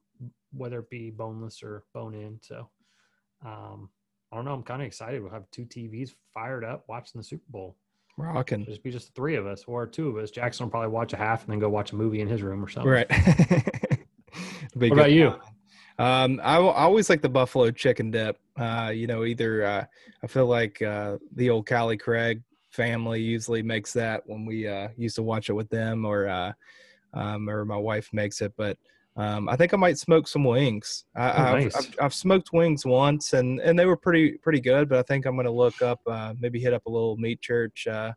[0.53, 2.39] whether it be boneless or bone in.
[2.43, 2.71] So
[3.45, 3.91] um,
[4.31, 4.55] I don't know.
[4.55, 5.21] I'm kind of excited.
[5.21, 7.77] We'll have two TVs fired up watching the Super Bowl.
[8.23, 8.65] Rocking.
[8.65, 10.31] Just be just three of us or two of us.
[10.31, 12.65] Jackson will probably watch a half and then go watch a movie in his room
[12.65, 12.91] or something.
[12.91, 13.11] Right.
[14.75, 15.35] What about you?
[15.99, 18.39] Um, I, I always like the buffalo chicken dip.
[18.57, 19.85] Uh, you know, either uh,
[20.23, 24.89] I feel like uh, the old Cali Craig family usually makes that when we uh,
[24.97, 26.53] used to watch it with them, or uh,
[27.13, 28.55] um, or my wife makes it.
[28.57, 28.79] But
[29.17, 31.05] um, I think I might smoke some wings.
[31.15, 31.77] I, Oh, I've, nice.
[31.77, 34.89] I've, I've smoked wings once, and and they were pretty pretty good.
[34.89, 37.41] But I think I'm going to look up, uh, maybe hit up a little meat
[37.43, 38.13] church uh,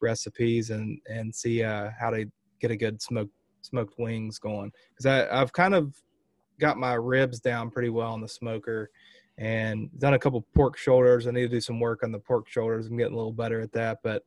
[0.00, 2.26] recipes and and see uh, how to
[2.60, 5.94] get a good smoked smoked wings going because I I've kind of
[6.58, 8.90] got my ribs down pretty well on the smoker
[9.38, 11.26] and done a couple pork shoulders.
[11.26, 12.86] I need to do some work on the pork shoulders.
[12.86, 14.22] I'm getting a little better at that, but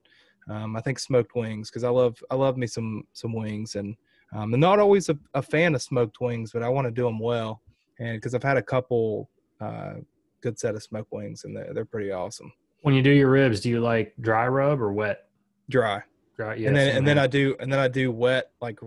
[0.50, 3.98] um, I think smoked wings because I love I love me some some wings and
[4.34, 7.04] um, I'm not always a, a fan of smoked wings, but I want to do
[7.04, 7.62] them well
[8.00, 9.30] and because I've had a couple
[9.62, 9.96] uh,
[10.42, 12.52] good set of smoked wings and they're, they're pretty awesome.
[12.82, 15.30] When you do your ribs, do you like dry rub or wet?
[15.70, 16.04] Dry.
[16.36, 16.56] Dry.
[16.56, 17.18] Yeah, and then and then.
[17.18, 18.78] I do and then I do wet like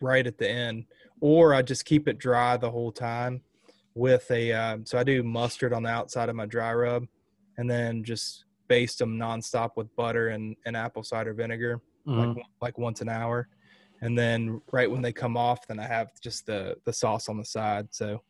[0.00, 0.84] right at the end,
[1.20, 3.40] or I just keep it dry the whole time
[3.94, 4.52] with a.
[4.52, 7.06] Uh, so I do mustard on the outside of my dry rub,
[7.56, 12.36] and then just baste them nonstop with butter and, and apple cider vinegar, Mhm.
[12.36, 13.48] like like once an hour,
[14.00, 17.36] and then right when they come off, then I have just the the sauce on
[17.36, 17.88] the side.
[17.90, 18.22] So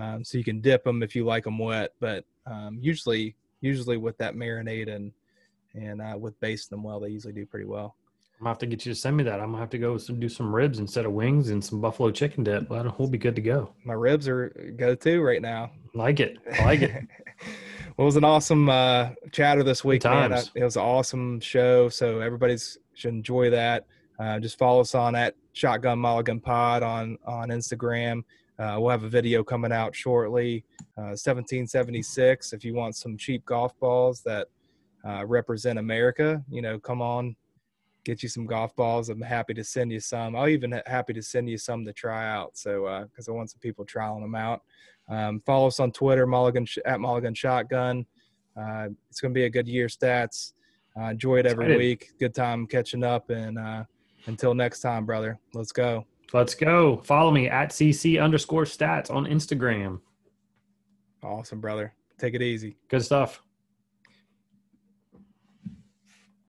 [0.00, 3.96] um, so you can dip them if you like them wet, but um, usually usually
[3.96, 5.12] with that marinade and
[5.74, 7.96] and uh, with basting them well, they usually do pretty well.
[8.38, 9.40] I'm gonna have to get you to send me that.
[9.40, 12.44] I'm gonna have to go do some ribs instead of wings and some buffalo chicken
[12.44, 12.68] dip.
[12.68, 13.72] Well, we'll be good to go.
[13.84, 15.70] My ribs are go to right now.
[15.94, 16.36] Like it.
[16.60, 16.92] I like it.
[17.96, 20.32] well, it was an awesome uh, chatter this week, man.
[20.54, 23.86] I- It was an awesome show, so everybody's should enjoy that.
[24.18, 28.22] Uh, just follow us on at Shotgun Mulligan Pod on on Instagram.
[28.58, 30.64] Uh, we'll have a video coming out shortly.
[30.96, 32.52] Uh, 1776.
[32.52, 34.48] If you want some cheap golf balls that
[35.06, 37.36] uh, represent America, you know, come on,
[38.04, 39.10] get you some golf balls.
[39.10, 40.34] I'm happy to send you some.
[40.34, 42.56] I'll even ha- happy to send you some to try out.
[42.56, 44.62] So because I want some people trialing them out.
[45.08, 48.06] Um, follow us on Twitter, Mulligan Sh- at Mulligan Shotgun.
[48.56, 49.86] Uh, it's going to be a good year.
[49.86, 50.52] Stats.
[50.98, 52.12] Uh, enjoy it every week.
[52.18, 53.28] Good time catching up.
[53.28, 53.84] And uh,
[54.26, 56.04] until next time, brother, let's go.
[56.32, 56.98] Let's go.
[57.04, 60.00] Follow me at CC underscore stats on Instagram.
[61.22, 61.94] Awesome, brother.
[62.18, 62.76] Take it easy.
[62.88, 63.42] Good stuff.